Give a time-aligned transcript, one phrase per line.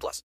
[0.00, 0.22] plus.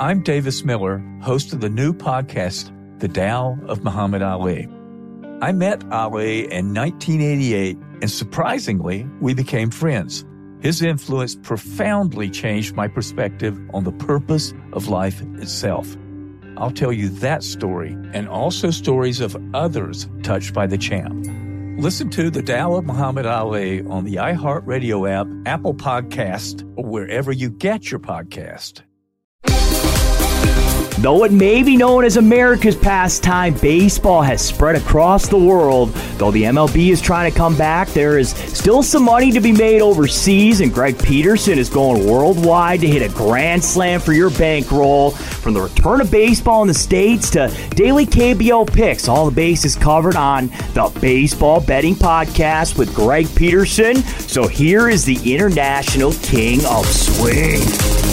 [0.00, 4.68] I'm Davis Miller, host of the new podcast, The Tao of Muhammad Ali.
[5.40, 10.24] I met Ali in 1988, and surprisingly, we became friends.
[10.60, 15.96] His influence profoundly changed my perspective on the purpose of life itself.
[16.56, 21.26] I'll tell you that story and also stories of others touched by the champ.
[21.78, 27.32] Listen to The Tao of Muhammad Ali on the iHeartRadio app, Apple Podcast, or wherever
[27.32, 28.82] you get your podcast.
[31.02, 35.92] Though it may be known as America's pastime, baseball has spread across the world.
[36.16, 39.50] Though the MLB is trying to come back, there is still some money to be
[39.50, 44.30] made overseas, and Greg Peterson is going worldwide to hit a grand slam for your
[44.30, 45.10] bankroll.
[45.10, 49.74] From the return of baseball in the States to daily KBO picks, all the bases
[49.74, 53.96] covered on the Baseball Betting Podcast with Greg Peterson.
[53.96, 58.11] So here is the International King of Swing.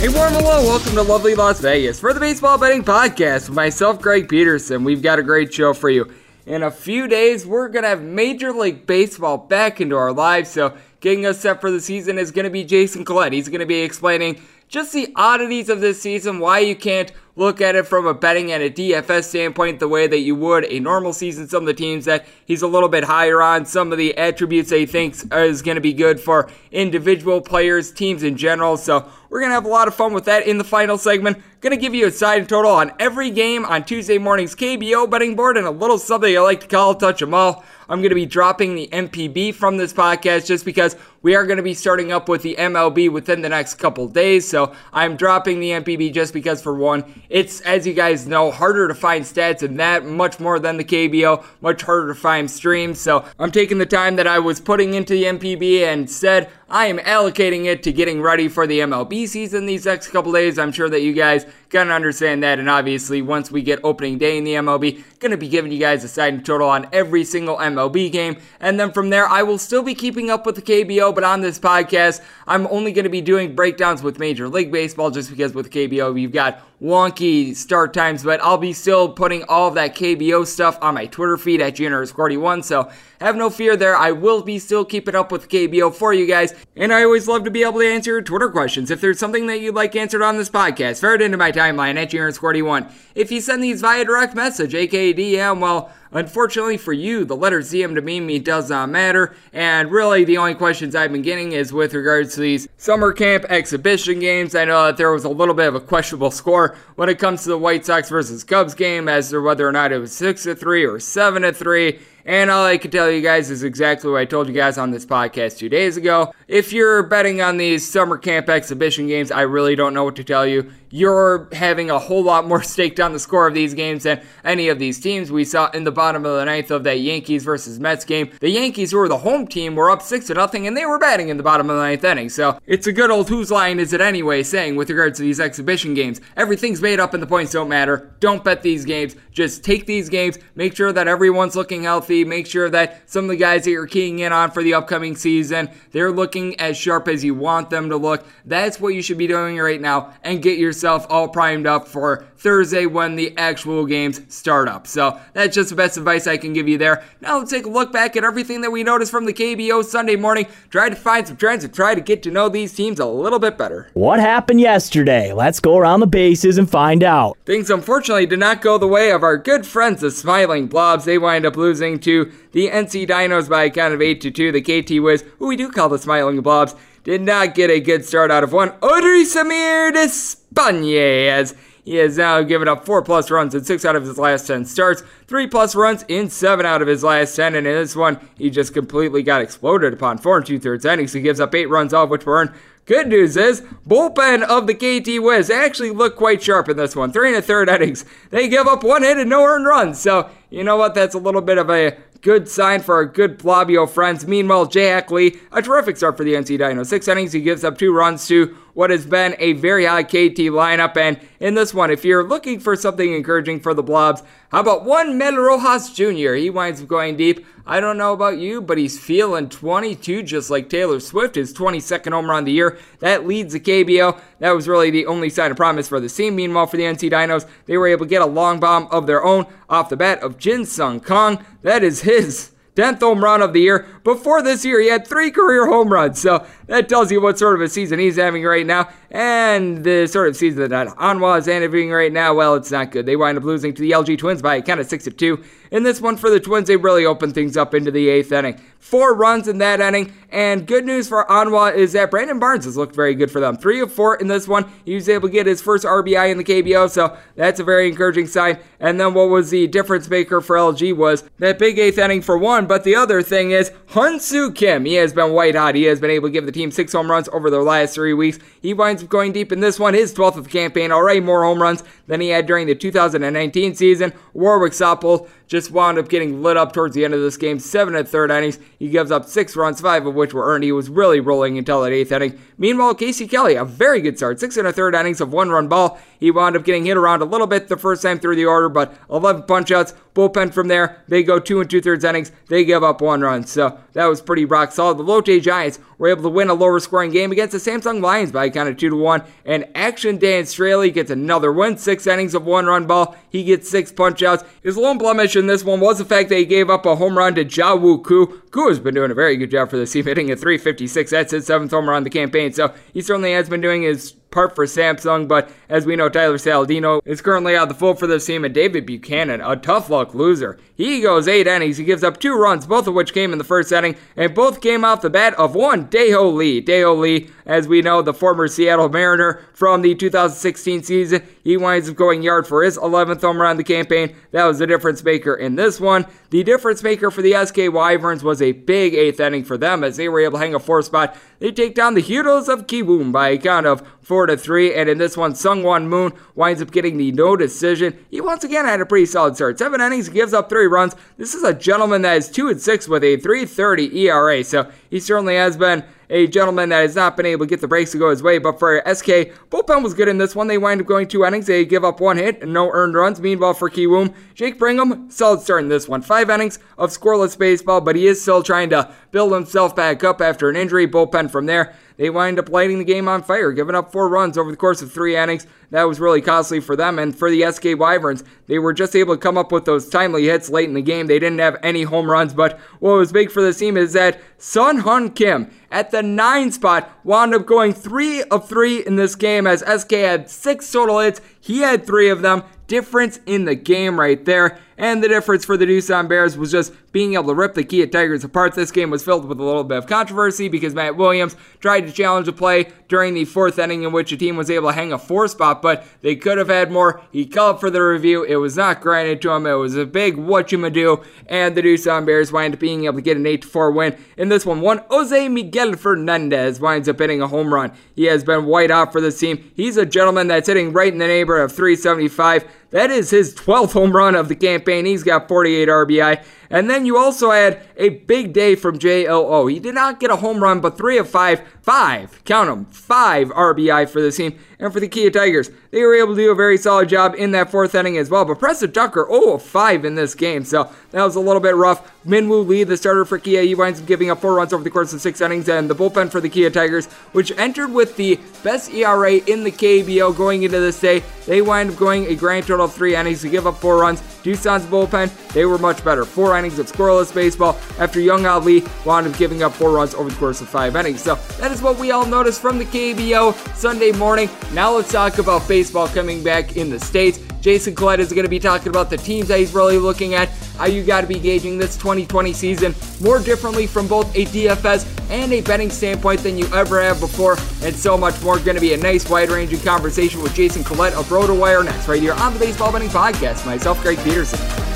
[0.00, 4.00] A warm hello, welcome to lovely Las Vegas for the Baseball Betting Podcast with myself,
[4.00, 4.84] Greg Peterson.
[4.84, 6.08] We've got a great show for you.
[6.46, 10.50] In a few days, we're going to have Major League Baseball back into our lives,
[10.50, 13.32] so getting us set for the season is going to be Jason Collette.
[13.32, 17.60] He's going to be explaining just the oddities of this season, why you can't look
[17.60, 20.78] at it from a betting and a DFS standpoint the way that you would a
[20.78, 21.48] normal season.
[21.48, 24.70] Some of the teams that he's a little bit higher on, some of the attributes
[24.70, 28.76] that he thinks is going to be good for individual players, teams in general.
[28.76, 31.42] So we're going to have a lot of fun with that in the final segment.
[31.60, 35.34] Going to give you a side total on every game on Tuesday morning's KBO betting
[35.36, 37.64] board and a little something I like to call touch touch 'em all.
[37.90, 41.56] I'm going to be dropping the NPB from this podcast just because we are going
[41.56, 44.46] to be starting up with the MLB within the next couple days.
[44.46, 48.88] So I'm dropping the NPB just because, for one, it's, as you guys know, harder
[48.88, 53.00] to find stats in that, much more than the KBO, much harder to find streams.
[53.00, 56.88] So I'm taking the time that I was putting into the NPB and said I
[56.88, 60.58] am allocating it to getting ready for the MLB season these next couple days.
[60.58, 64.36] I'm sure that you guys gonna understand that, and obviously once we get opening day
[64.36, 68.12] in the MLB, gonna be giving you guys a side total on every single MLB
[68.12, 71.24] game, and then from there I will still be keeping up with the KBO, but
[71.24, 75.54] on this podcast I'm only gonna be doing breakdowns with Major League Baseball just because
[75.54, 79.96] with KBO you've got wonky start times, but I'll be still putting all of that
[79.96, 82.90] KBO stuff on my Twitter feed at GNR41, so
[83.20, 83.96] have no fear there.
[83.96, 87.44] I will be still keeping up with KBO for you guys, and I always love
[87.44, 88.90] to be able to answer your Twitter questions.
[88.90, 91.96] If there's something that you'd like answered on this podcast, fire it into my timeline
[91.96, 92.92] at GNR41.
[93.14, 97.60] If you send these via direct message, aka DM, well, Unfortunately for you, the letter
[97.60, 101.72] ZM to me, does not matter, and really the only questions I've been getting is
[101.72, 104.54] with regards to these summer camp exhibition games.
[104.54, 107.42] I know that there was a little bit of a questionable score when it comes
[107.42, 110.44] to the White Sox versus Cubs game as to whether or not it was 6
[110.44, 111.98] to 3 or 7 to 3.
[112.24, 114.90] And all I can tell you guys is exactly what I told you guys on
[114.90, 116.34] this podcast two days ago.
[116.46, 120.24] If you're betting on these summer camp exhibition games, I really don't know what to
[120.24, 120.70] tell you.
[120.90, 124.68] You're having a whole lot more stake down the score of these games than any
[124.68, 125.30] of these teams.
[125.30, 128.30] We saw in the bottom of the ninth of that Yankees versus Mets game.
[128.40, 130.98] The Yankees, who were the home team, were up six to nothing, and they were
[130.98, 132.28] batting in the bottom of the ninth inning.
[132.28, 135.40] So it's a good old whose line is it anyway saying with regards to these
[135.40, 136.20] exhibition games.
[136.36, 138.10] Everything's made up and the points don't matter.
[138.20, 139.16] Don't bet these games.
[139.32, 140.38] Just take these games.
[140.54, 142.24] Make sure that everyone's looking healthy.
[142.24, 145.16] Make sure that some of the guys that you're keying in on for the upcoming
[145.16, 148.26] season, they're looking as sharp as you want them to look.
[148.44, 152.24] That's what you should be doing right now and get yourself all primed up for
[152.36, 154.86] Thursday when the actual games start up.
[154.86, 157.02] So that's just the best advice I can give you there.
[157.20, 160.14] Now let's take a look back at everything that we noticed from the KBO Sunday
[160.14, 160.46] morning.
[160.70, 163.40] Try to find some trends and try to get to know these teams a little
[163.40, 163.90] bit better.
[163.94, 165.32] What happened yesterday?
[165.32, 167.36] Let's go around the bases and find out.
[167.44, 171.06] Things unfortunately did not go the way of our good friends, the Smiling Blobs.
[171.06, 174.52] They wind up losing to the NC Dinos by a count of 8 to 2.
[174.52, 176.76] The KT Wiz, who we do call the Smiling Blobs,
[177.08, 178.68] did not get a good start out of one.
[178.82, 180.98] Audrey Samir Despagne
[181.30, 184.46] as he has now given up four plus runs in six out of his last
[184.46, 187.96] 10 starts, three plus runs in seven out of his last 10, and in this
[187.96, 191.14] one, he just completely got exploded upon four and two thirds innings.
[191.14, 192.52] He gives up eight runs off, which were earned.
[192.84, 197.10] Good news is, bullpen of the KT Wiz actually looked quite sharp in this one.
[197.10, 198.04] Three and a third innings.
[198.28, 199.98] They give up one hit and no earned runs.
[199.98, 200.94] So, you know what?
[200.94, 204.26] That's a little bit of a Good sign for our good Plabio friends.
[204.26, 206.82] Meanwhile, Jay Ackley, a terrific start for the NC Dino.
[206.82, 210.50] Six innings, he gives up two runs to what has been a very high KT
[210.50, 210.96] lineup.
[210.96, 214.84] And in this one, if you're looking for something encouraging for the Blobs, how about
[214.84, 216.34] one Mel Rojas Jr.?
[216.34, 217.46] He winds up going deep.
[217.64, 222.12] I don't know about you, but he's feeling 22 just like Taylor Swift, his 22nd
[222.12, 222.78] home run of the year.
[222.98, 224.20] That leads the KBO.
[224.40, 226.36] That was really the only sign of promise for the team.
[226.36, 229.24] Meanwhile, for the NC Dinos, they were able to get a long bomb of their
[229.24, 231.44] own off the bat of Jin Sung Kong.
[231.62, 233.86] That is his 10th home run of the year.
[234.04, 236.20] Before this year, he had three career home runs.
[236.20, 238.88] So that tells you what sort of a season he's having right now.
[239.10, 243.04] And the sort of season that Hanwha is having right now, well, it's not good.
[243.04, 245.44] They wind up losing to the LG Twins by a count of 6 to 2.
[245.70, 248.60] In this one for the Twins, they really opened things up into the eighth inning.
[248.78, 252.76] Four runs in that inning, and good news for Hanwha is that Brandon Barnes has
[252.76, 253.56] looked very good for them.
[253.56, 254.70] Three of four in this one.
[254.84, 257.88] He was able to get his first RBI in the KBO, so that's a very
[257.88, 258.58] encouraging sign.
[258.80, 262.38] And then what was the difference maker for LG was that big eighth inning for
[262.38, 264.84] one, but the other thing is Hyunsoo Kim.
[264.84, 265.74] He has been white hot.
[265.74, 268.14] He has been able to give the team six home runs over their last three
[268.14, 268.38] weeks.
[268.62, 271.44] He winds up going deep in this one, his 12th of the campaign, already more
[271.44, 274.12] home runs than he had during the 2019 season.
[274.32, 277.58] Warwick Saupold just wound up getting lit up towards the end of this game.
[277.58, 278.58] Seven and third innings.
[278.78, 280.64] He gives up six runs, five of which were earned.
[280.64, 282.38] He was really rolling until that eighth inning.
[282.56, 284.40] Meanwhile, Casey Kelly, a very good start.
[284.40, 285.98] Six and a third innings of one run ball.
[286.18, 288.68] He wound up getting hit around a little bit the first time through the order,
[288.68, 289.94] but 11 punch outs.
[290.18, 291.04] Bullpen from there.
[291.06, 292.32] They go two and two thirds innings.
[292.48, 293.44] They give up one run.
[293.44, 294.98] So that was pretty rock solid.
[294.98, 298.32] The Lotte Giants were able to win a lower scoring game against the Samsung Lions
[298.32, 299.22] by a count of two to one.
[299.44, 301.76] And Action Dan Straily gets another win.
[301.76, 303.14] Six innings of one run ball.
[303.30, 304.42] He gets six punch outs.
[304.60, 307.16] His lone blemish in this one was the fact that he gave up a home
[307.16, 308.42] run to Jawu Ku.
[308.50, 311.12] Ku has been doing a very good job for this team, hitting a 356.
[311.12, 312.52] That's his seventh home run the campaign.
[312.52, 316.36] So he certainly has been doing his part for Samsung, but as we know, Tyler
[316.36, 320.14] Saladino is currently out the fold for this team, and David Buchanan, a tough luck
[320.14, 320.58] loser.
[320.74, 321.76] He goes eight innings.
[321.76, 324.60] He gives up two runs, both of which came in the first inning, and both
[324.60, 326.60] came off the bat of one Dae-Ho Lee.
[326.60, 331.88] Dae-Ho Lee, as we know, the former Seattle Mariner from the 2016 season, he winds
[331.88, 334.14] up going yard for his 11th home run of the campaign.
[334.32, 336.04] That was the difference maker in this one.
[336.28, 339.96] The difference maker for the SK Wyverns was a big eighth inning for them as
[339.96, 341.16] they were able to hang a four spot.
[341.38, 344.90] They take down the Heroes of Kiwoom by a count of four to three, and
[344.90, 347.98] in this one, Sungwon Moon winds up getting the no decision.
[348.10, 349.58] He once again had a pretty solid start.
[349.58, 350.94] Seven innings, gives up three runs.
[351.16, 355.00] This is a gentleman that is two and six with a 3.30 ERA, so he
[355.00, 357.98] certainly has been a gentleman that has not been able to get the breaks to
[357.98, 358.38] go his way.
[358.38, 360.46] But for SK, bullpen was good in this one.
[360.46, 361.46] They wind up going two innings.
[361.46, 363.20] They give up one hit and no earned runs.
[363.20, 366.02] Meanwhile, for Kiwoom, Jake Brigham, solid start in this one.
[366.02, 370.20] Five innings of scoreless baseball, but he is still trying to build himself back up
[370.20, 370.86] after an injury.
[370.86, 371.74] Bullpen from there.
[371.98, 374.80] They wind up lighting the game on fire, giving up four runs over the course
[374.80, 375.48] of three innings.
[375.70, 376.98] That was really costly for them.
[376.98, 380.26] And for the SK Wyverns, they were just able to come up with those timely
[380.26, 381.08] hits late in the game.
[381.08, 384.20] They didn't have any home runs, but what was big for this team is that
[384.38, 389.16] Sun Hun Kim at the nine spot wound up going three of three in this
[389.16, 391.20] game as SK had six total hits.
[391.40, 392.44] He had three of them.
[392.68, 394.60] Difference in the game right there.
[394.80, 397.88] And the difference for the Doosan Bears was just being able to rip the Kia
[397.88, 398.54] Tigers apart.
[398.54, 401.92] This game was filled with a little bit of controversy because Matt Williams tried to
[401.92, 404.92] challenge a play during the fourth inning in which the team was able to hang
[404.92, 407.02] a four spot, but they could have had more.
[407.10, 408.22] He called for the review.
[408.22, 409.46] It was not granted to him.
[409.46, 412.96] It was a big what you do, and the Doosan Bears wind up being able
[412.96, 413.96] to get an 8 4 win.
[414.16, 417.72] In this one, one Jose Miguel Fernandez winds up hitting a home run.
[417.96, 419.50] He has been white hot for this team.
[419.56, 422.44] He's a gentleman that's hitting right in the neighborhood of 375.
[422.70, 424.84] That is his 12th home run of the campaign.
[424.84, 426.24] He's got 48 RBI.
[426.50, 429.50] And then you also had a big day from JLO.
[429.50, 433.28] He did not get a home run, but three of five, five, count them, five
[433.28, 434.38] RBI for the team.
[434.60, 437.30] And for the Kia Tigers, they were able to do a very solid job in
[437.30, 438.24] that fourth inning as well.
[438.24, 441.54] But Preston Tucker, 0 of 5 in this game, so that was a little bit
[441.54, 441.88] rough.
[442.04, 444.70] Minwoo Lee, the starter for Kia, he winds up giving up four runs over the
[444.70, 445.48] course of six innings.
[445.48, 449.52] And the bullpen for the Kia Tigers, which entered with the best ERA in the
[449.52, 453.20] KBO going into this day, they wind up going a grand total of three innings
[453.20, 454.00] to give up four runs.
[454.22, 456.04] Doosan's bullpen, they were much better.
[456.04, 460.08] Four innings of scoreless baseball after Young Ali wound up giving up four runs over
[460.08, 461.02] the course of five innings.
[461.02, 464.30] So that is what we all noticed from the KBO Sunday morning.
[464.52, 467.20] Now let's talk about baseball coming back in the States.
[467.40, 470.28] Jason Collette is going to be talking about the teams that he's really looking at,
[470.56, 474.86] how you got to be gauging this 2020 season more differently from both a DFS
[475.10, 478.38] and a betting standpoint than you ever have before, and so much more.
[478.38, 482.02] Going to be a nice, wide ranging conversation with Jason Collette of RotoWire next, right
[482.02, 483.46] here on the Baseball Betting Podcast.
[483.46, 484.67] Myself, Greg Peterson.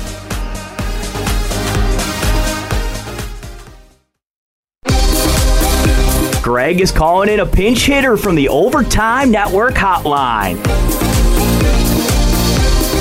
[6.53, 10.63] Greg is calling in a pinch hitter from the Overtime Network hotline.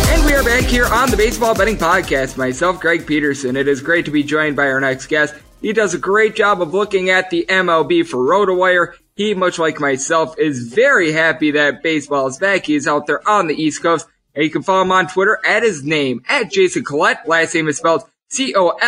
[0.09, 2.39] And we are back here on the Baseball Betting Podcast.
[2.39, 3.55] Myself, Greg Peterson.
[3.57, 5.35] It is great to be joined by our next guest.
[5.61, 8.95] He does a great job of looking at the MLB for RotoWire.
[9.17, 12.65] He, much like myself, is very happy that baseball is back.
[12.65, 14.07] He's out there on the East Coast.
[14.35, 17.29] And you can follow him on Twitter at his name, at Jason Collette.
[17.29, 18.79] Last name is spelled C-O-L-L-E-T-T-E,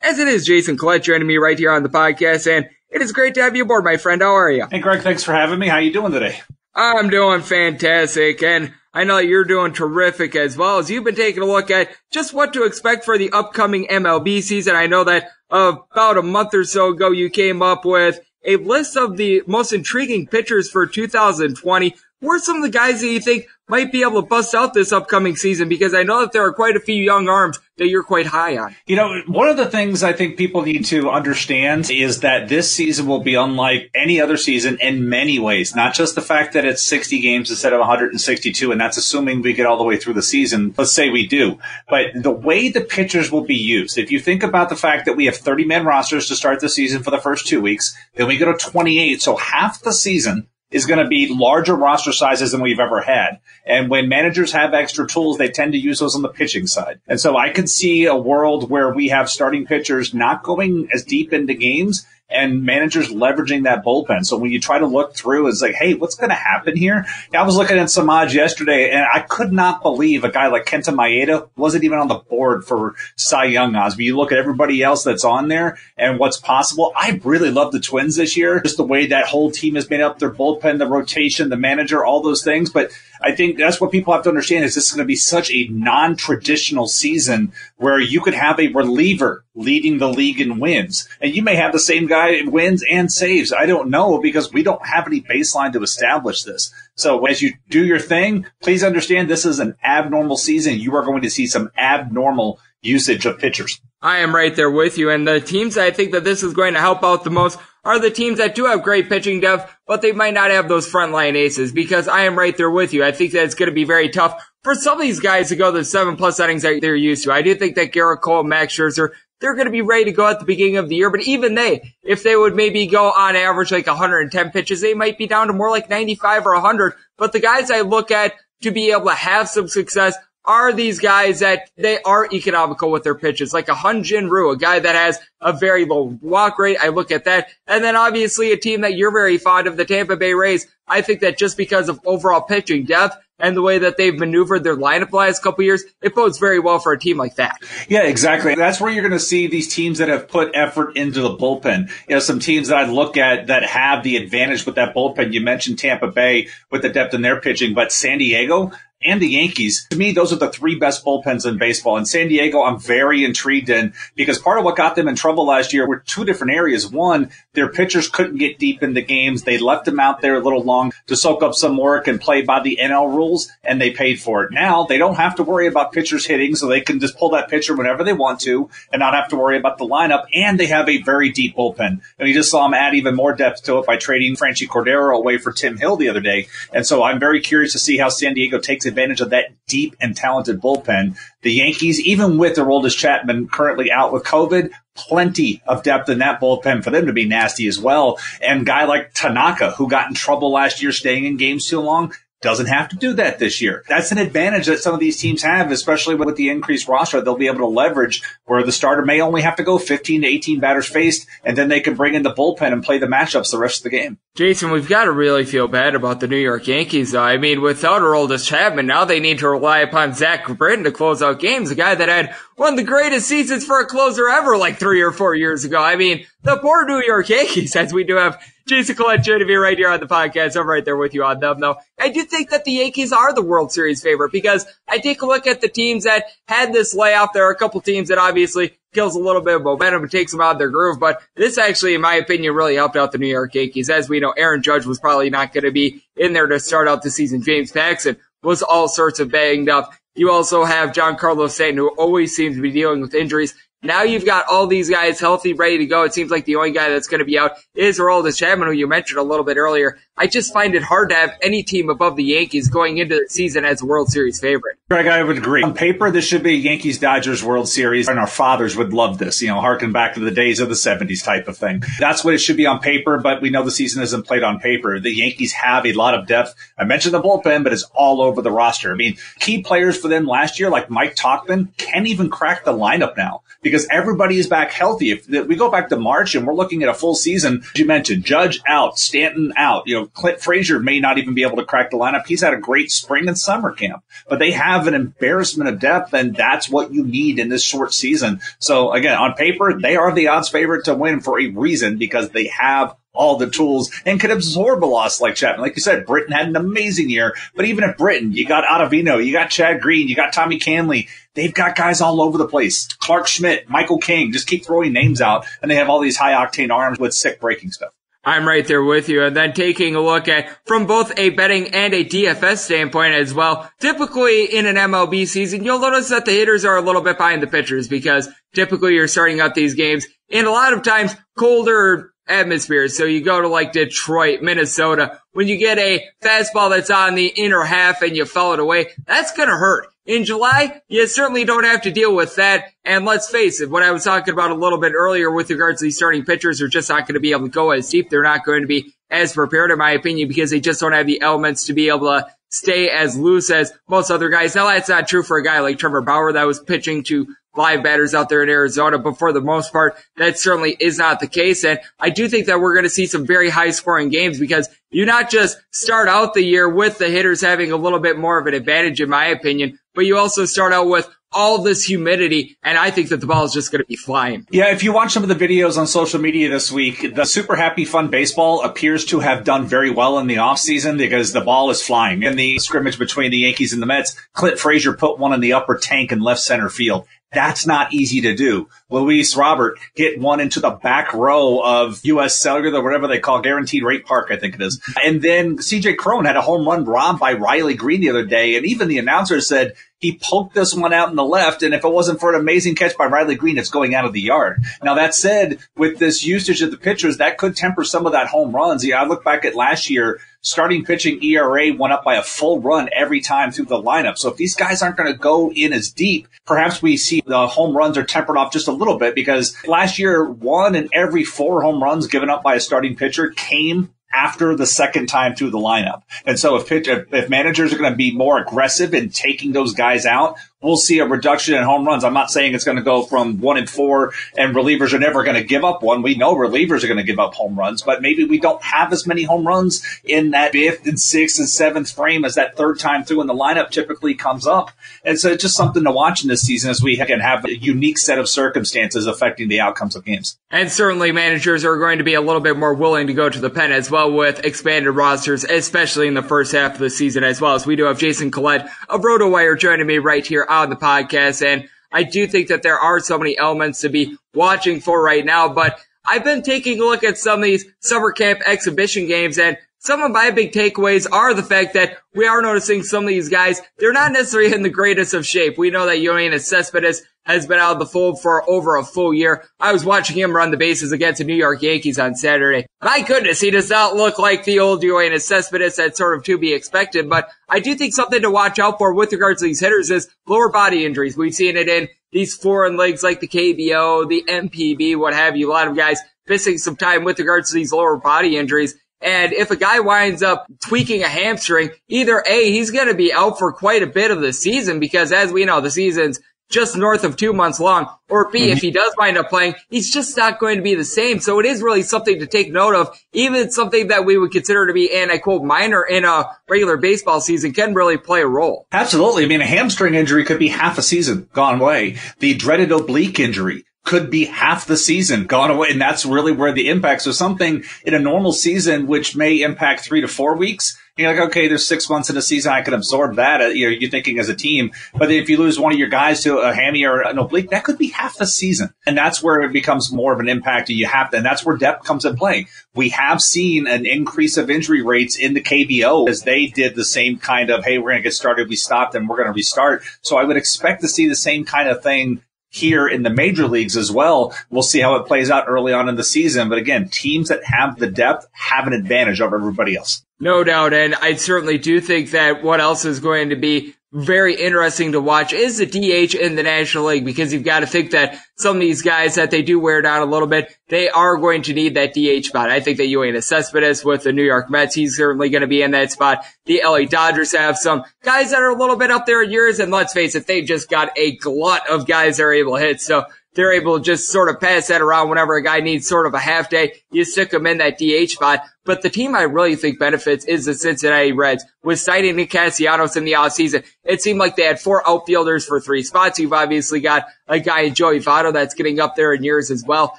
[0.00, 2.50] as it is Jason Collette joining me right here on the podcast.
[2.50, 4.22] And it is great to have you aboard, my friend.
[4.22, 4.66] How are you?
[4.70, 5.66] Hey, Greg, thanks for having me.
[5.66, 6.40] How are you doing today?
[6.76, 11.42] I'm doing fantastic, and I know you're doing terrific as well as you've been taking
[11.42, 14.76] a look at just what to expect for the upcoming MLB season.
[14.76, 18.96] I know that about a month or so ago you came up with a list
[18.96, 21.96] of the most intriguing pitchers for 2020.
[22.20, 24.74] Who are some of the guys that you think might be able to bust out
[24.74, 25.68] this upcoming season?
[25.68, 28.56] Because I know that there are quite a few young arms that you're quite high
[28.56, 28.76] on.
[28.86, 32.70] You know, one of the things I think people need to understand is that this
[32.70, 35.74] season will be unlike any other season in many ways.
[35.74, 39.54] Not just the fact that it's 60 games instead of 162, and that's assuming we
[39.54, 40.74] get all the way through the season.
[40.76, 41.58] Let's say we do.
[41.88, 45.16] But the way the pitchers will be used, if you think about the fact that
[45.16, 48.28] we have 30 man rosters to start the season for the first two weeks, then
[48.28, 52.50] we go to 28, so half the season is going to be larger roster sizes
[52.50, 53.38] than we've ever had.
[53.64, 57.00] And when managers have extra tools, they tend to use those on the pitching side.
[57.06, 61.04] And so I could see a world where we have starting pitchers not going as
[61.04, 64.24] deep into games and managers leveraging that bullpen.
[64.24, 67.04] So when you try to look through, it's like, hey, what's going to happen here?
[67.34, 70.94] I was looking at Samaj yesterday, and I could not believe a guy like Kenta
[70.94, 73.94] Maeda wasn't even on the board for Cy Young odds.
[73.94, 76.92] But you look at everybody else that's on there and what's possible.
[76.96, 80.00] I really love the Twins this year, just the way that whole team has made
[80.00, 82.70] up their bullpen, the rotation, the manager, all those things.
[82.70, 82.90] But
[83.20, 85.50] I think that's what people have to understand is this is going to be such
[85.50, 91.08] a non-traditional season where you could have a reliever leading the league in wins.
[91.20, 93.52] And you may have the same guy wins and saves.
[93.52, 96.72] I don't know because we don't have any baseline to establish this.
[96.96, 100.78] So as you do your thing, please understand this is an abnormal season.
[100.78, 103.80] You are going to see some abnormal usage of pitchers.
[104.02, 105.10] I am right there with you.
[105.10, 107.98] And the teams I think that this is going to help out the most are
[107.98, 111.34] the teams that do have great pitching depth, but they might not have those frontline
[111.34, 113.04] aces because I am right there with you.
[113.04, 115.56] I think that it's going to be very tough for some of these guys to
[115.56, 117.32] go the seven plus innings that they're used to.
[117.32, 119.10] I do think that Gerrit Cole, Max Scherzer,
[119.40, 121.10] they're going to be ready to go at the beginning of the year.
[121.10, 125.18] But even they, if they would maybe go on average like 110 pitches, they might
[125.18, 126.94] be down to more like 95 or 100.
[127.18, 130.98] But the guys I look at to be able to have some success are these
[130.98, 134.94] guys that they are economical with their pitches, like a Hyun-Jin Ryu, a guy that
[134.94, 136.78] has a very low walk rate.
[136.80, 137.48] I look at that.
[137.66, 140.66] And then obviously a team that you're very fond of, the Tampa Bay Rays.
[140.86, 144.62] I think that just because of overall pitching depth and the way that they've maneuvered
[144.62, 147.58] their lineup the last couple years, it bodes very well for a team like that.
[147.88, 148.54] Yeah, exactly.
[148.54, 151.90] That's where you're going to see these teams that have put effort into the bullpen.
[152.08, 155.32] You know, some teams that I look at that have the advantage with that bullpen.
[155.32, 158.70] You mentioned Tampa Bay with the depth in their pitching, but San Diego,
[159.04, 159.86] and the Yankees.
[159.90, 161.96] To me, those are the three best bullpens in baseball.
[161.96, 165.46] And San Diego, I'm very intrigued in because part of what got them in trouble
[165.46, 166.90] last year were two different areas.
[166.90, 169.42] One, their pitchers couldn't get deep in the games.
[169.42, 172.42] They left them out there a little long to soak up some work and play
[172.42, 174.52] by the NL rules, and they paid for it.
[174.52, 177.48] Now they don't have to worry about pitchers hitting, so they can just pull that
[177.48, 180.24] pitcher whenever they want to and not have to worry about the lineup.
[180.34, 182.00] And they have a very deep bullpen.
[182.18, 185.16] And you just saw them add even more depth to it by trading Franchy Cordero
[185.16, 186.48] away for Tim Hill the other day.
[186.72, 189.96] And so I'm very curious to see how San Diego takes advantage of that deep
[190.00, 191.16] and talented bullpen.
[191.42, 196.18] The Yankees, even with their Aroldis Chapman currently out with COVID, plenty of depth in
[196.18, 198.18] that bullpen for them to be nasty as well.
[198.40, 202.14] And guy like Tanaka, who got in trouble last year staying in games too long,
[202.44, 203.82] doesn't have to do that this year.
[203.88, 207.20] That's an advantage that some of these teams have, especially with the increased roster.
[207.20, 210.26] They'll be able to leverage where the starter may only have to go 15 to
[210.28, 213.50] 18 batters faced, and then they can bring in the bullpen and play the matchups
[213.50, 214.18] the rest of the game.
[214.34, 217.22] Jason, we've got to really feel bad about the New York Yankees, though.
[217.22, 221.22] I mean, without Aroldis Chapman, now they need to rely upon Zach Britton to close
[221.22, 224.56] out games, a guy that had one of the greatest seasons for a closer ever
[224.56, 225.80] like three or four years ago.
[225.80, 229.78] I mean, the poor New York Yankees, as we do have Jason Collette me right
[229.78, 230.60] here on the podcast.
[230.60, 231.76] I'm right there with you on them, though.
[231.98, 235.26] I do think that the Yankees are the World Series favorite because I take a
[235.26, 237.32] look at the teams that had this layoff.
[237.32, 240.32] There are a couple teams that obviously kills a little bit of momentum and takes
[240.32, 243.18] them out of their groove, but this actually, in my opinion, really helped out the
[243.18, 243.88] New York Yankees.
[243.88, 246.88] As we know, Aaron Judge was probably not going to be in there to start
[246.88, 247.42] out the season.
[247.42, 249.92] James Paxton was all sorts of banged up.
[250.14, 253.54] You also have Giancarlo Stanton, who always seems to be dealing with injuries.
[253.84, 256.04] Now you've got all these guys healthy, ready to go.
[256.04, 258.72] It seems like the only guy that's going to be out is Aroldis Chapman, who
[258.72, 259.98] you mentioned a little bit earlier.
[260.16, 263.28] I just find it hard to have any team above the Yankees going into the
[263.28, 264.78] season as a World Series favorite.
[264.88, 265.64] Greg, I would agree.
[265.64, 269.42] On paper, this should be Yankees Dodgers World Series, and our fathers would love this,
[269.42, 271.82] you know, harken back to the days of the 70s type of thing.
[271.98, 274.60] That's what it should be on paper, but we know the season isn't played on
[274.60, 275.00] paper.
[275.00, 276.54] The Yankees have a lot of depth.
[276.78, 278.92] I mentioned the bullpen, but it's all over the roster.
[278.92, 282.72] I mean, key players for them last year, like Mike Tauchman, can't even crack the
[282.72, 285.10] lineup now because everybody is back healthy.
[285.10, 288.24] If we go back to March and we're looking at a full season, you mentioned
[288.24, 291.90] Judge out, Stanton out, you know, Clint Frazier may not even be able to crack
[291.90, 292.26] the lineup.
[292.26, 296.12] He's had a great spring and summer camp, but they have an embarrassment of depth,
[296.12, 298.40] and that's what you need in this short season.
[298.58, 302.30] So again, on paper, they are the odds favorite to win for a reason because
[302.30, 305.62] they have all the tools and could absorb a loss like Chapman.
[305.62, 309.24] Like you said, Britton had an amazing year, but even at Britton, you got Ottavino,
[309.24, 312.86] you got Chad Green, you got Tommy Kahnle, They've got guys all over the place.
[312.86, 316.32] Clarke Schmidt, Michael King, just keep throwing names out and they have all these high
[316.32, 317.92] octane arms with sick breaking stuff.
[318.24, 319.22] I'm right there with you.
[319.22, 323.34] And then taking a look at from both a betting and a DFS standpoint as
[323.34, 323.70] well.
[323.80, 327.42] Typically in an MLB season, you'll notice that the hitters are a little bit behind
[327.42, 332.12] the pitchers because typically you're starting out these games in a lot of times colder
[332.26, 332.96] atmospheres.
[332.96, 337.26] So you go to like Detroit, Minnesota, when you get a fastball that's on the
[337.26, 339.88] inner half and you foul it away, that's going to hurt.
[340.06, 342.72] In July, you certainly don't have to deal with that.
[342.84, 345.80] And let's face it, what I was talking about a little bit earlier with regards
[345.80, 348.10] to these starting pitchers are just not going to be able to go as deep.
[348.10, 351.06] They're not going to be as prepared, in my opinion, because they just don't have
[351.06, 354.54] the elements to be able to stay as loose as most other guys.
[354.54, 357.26] Now that's not true for a guy like Trevor Bauer that was pitching to
[357.56, 361.20] live batters out there in Arizona, but for the most part, that certainly is not
[361.20, 361.64] the case.
[361.64, 364.68] And I do think that we're going to see some very high scoring games because
[364.94, 368.38] you not just start out the year with the hitters having a little bit more
[368.38, 372.56] of an advantage, in my opinion, but you also start out with all this humidity,
[372.62, 374.46] and I think that the ball is just going to be flying.
[374.52, 377.56] Yeah, if you watch some of the videos on social media this week, the Super
[377.56, 381.70] Happy Fun Baseball appears to have done very well in the offseason because the ball
[381.70, 382.22] is flying.
[382.22, 385.54] In the scrimmage between the Yankees and the Mets, Clint Frazier put one in the
[385.54, 387.06] upper tank in left center field.
[387.34, 388.68] That's not easy to do.
[388.90, 392.38] Luis Robert hit one into the back row of U.S.
[392.38, 394.80] Cellular, whatever they call Guaranteed Rate Park, I think it is.
[395.04, 395.94] And then C.J.
[395.94, 398.98] Cron had a home run robbed by Riley Greene the other day, and even the
[398.98, 402.34] announcer said he poked this one out in the left, and if it wasn't for
[402.34, 404.62] an amazing catch by Riley Greene, it's going out of the yard.
[404.82, 408.28] Now that said, with this usage of the pitchers, that could temper some of that
[408.28, 408.84] home runs.
[408.84, 412.60] Yeah, I look back at last year starting pitching ERA went up by a full
[412.60, 414.18] run every time through the lineup.
[414.18, 417.48] So if these guys aren't going to go in as deep, perhaps we see the
[417.48, 421.24] home runs are tempered off just a little bit because last year, one in every
[421.24, 425.50] four home runs given up by a starting pitcher came after the second time through
[425.50, 426.02] the lineup.
[426.24, 429.52] And so if pitch, if, if managers are going to be more aggressive in taking
[429.52, 432.02] those guys out, we'll see a reduction in home runs.
[432.02, 435.22] I'm not saying it's going to go from one and four and relievers are never
[435.22, 436.02] going to give up one.
[436.02, 438.92] We know relievers are going to give up home runs, but maybe we don't have
[438.92, 442.78] as many home runs in that fifth and sixth and seventh frame as that third
[442.78, 444.70] time through in the lineup typically comes up.
[445.04, 447.56] And so it's just something to watch in this season as we again have a
[447.56, 450.38] unique set of circumstances affecting the outcomes of games.
[450.50, 453.40] And certainly managers are going to be a little bit more willing to go to
[453.40, 457.22] the pen as well with expanded rosters, especially in the first half of the season
[457.22, 460.70] as well as we do have Jason Collette of RotoWire joining me right here on
[460.70, 461.44] the podcast.
[461.44, 465.24] And I do think that there are so many elements to be watching for right
[465.24, 469.38] now, but I've been taking a look at some of these summer camp exhibition games
[469.38, 473.08] and some of my big takeaways are the fact that we are noticing some of
[473.08, 475.58] these guys, they're not necessarily in the greatest of shape.
[475.58, 479.12] We know that Yoenis Cespedes has been out of the fold for over a full
[479.12, 479.44] year.
[479.60, 482.66] I was watching him run the bases against the New York Yankees on Saturday.
[482.82, 486.38] My goodness, he does not look like the old Yoenis Cespedes that's sort of to
[486.38, 489.60] be expected, but I do think something to watch out for with regards to these
[489.60, 491.16] hitters is lower body injuries.
[491.16, 495.50] We've seen it in these foreign legs like the KBO, the NPB, what have you.
[495.50, 498.74] A lot of guys missing some time with regards to these lower body injuries.
[499.04, 503.12] And if a guy winds up tweaking a hamstring, either A, he's going to be
[503.12, 506.76] out for quite a bit of the season because as we know, the season's just
[506.76, 510.16] north of two months long, or B, if he does wind up playing, he's just
[510.16, 511.18] not going to be the same.
[511.20, 512.98] So it is really something to take note of.
[513.12, 516.76] Even something that we would consider to be, and I quote, minor in a regular
[516.76, 518.66] baseball season can really play a role.
[518.72, 519.24] Absolutely.
[519.24, 521.96] I mean, a hamstring injury could be half a season gone away.
[522.18, 525.68] The dreaded oblique injury could be half the season gone away.
[525.70, 527.02] And that's really where the impact.
[527.02, 531.28] So something in a normal season, which may impact three to four weeks, you're like,
[531.28, 532.52] okay, there's six months in a season.
[532.52, 533.40] I can absorb that.
[533.40, 534.70] Uh, you're, you're thinking as a team.
[534.94, 537.64] But if you lose one of your guys to a hammy or an oblique, that
[537.64, 538.72] could be half the season.
[538.86, 540.68] And that's where it becomes more of an impact.
[540.68, 542.46] And you have to, and that's where depth comes in play.
[542.74, 546.84] We have seen an increase of injury rates in the KBO as they did the
[546.84, 548.48] same kind of, hey, we're going to get started.
[548.48, 549.82] We stopped and we're going to restart.
[550.00, 552.22] So I would expect to see the same kind of thing
[552.54, 554.32] here in the major leagues as well.
[554.48, 556.48] We'll see how it plays out early on in the season.
[556.48, 560.04] But again, teams that have the depth have an advantage over everybody else.
[560.20, 560.72] No doubt.
[560.72, 565.00] And I certainly do think that what else is going to be very interesting to
[565.00, 568.56] watch is the DH in the National League because you've got to think that some
[568.56, 571.54] of these guys that they do wear down a little bit, they are going to
[571.54, 572.50] need that DH spot.
[572.50, 575.62] I think that Yoenis Cespedes with the New York Mets, he's certainly going to be
[575.62, 576.24] in that spot.
[576.46, 579.60] The LA Dodgers have some guys that are a little bit up there in years,
[579.60, 582.60] and let's face it, they just got a glut of guys that are able to
[582.60, 582.80] hit.
[582.80, 583.04] So
[583.34, 586.14] they're able to just sort of pass that around whenever a guy needs sort of
[586.14, 586.74] a half day.
[586.90, 588.40] You stick him in that DH spot.
[588.64, 591.44] But the team I really think benefits is the Cincinnati Reds.
[591.62, 595.60] With signing Nick Castellanos in the offseason, it seemed like they had four outfielders for
[595.60, 596.18] three spots.
[596.18, 599.64] You've obviously got a guy in Joey Votto that's getting up there in years as
[599.66, 599.98] well.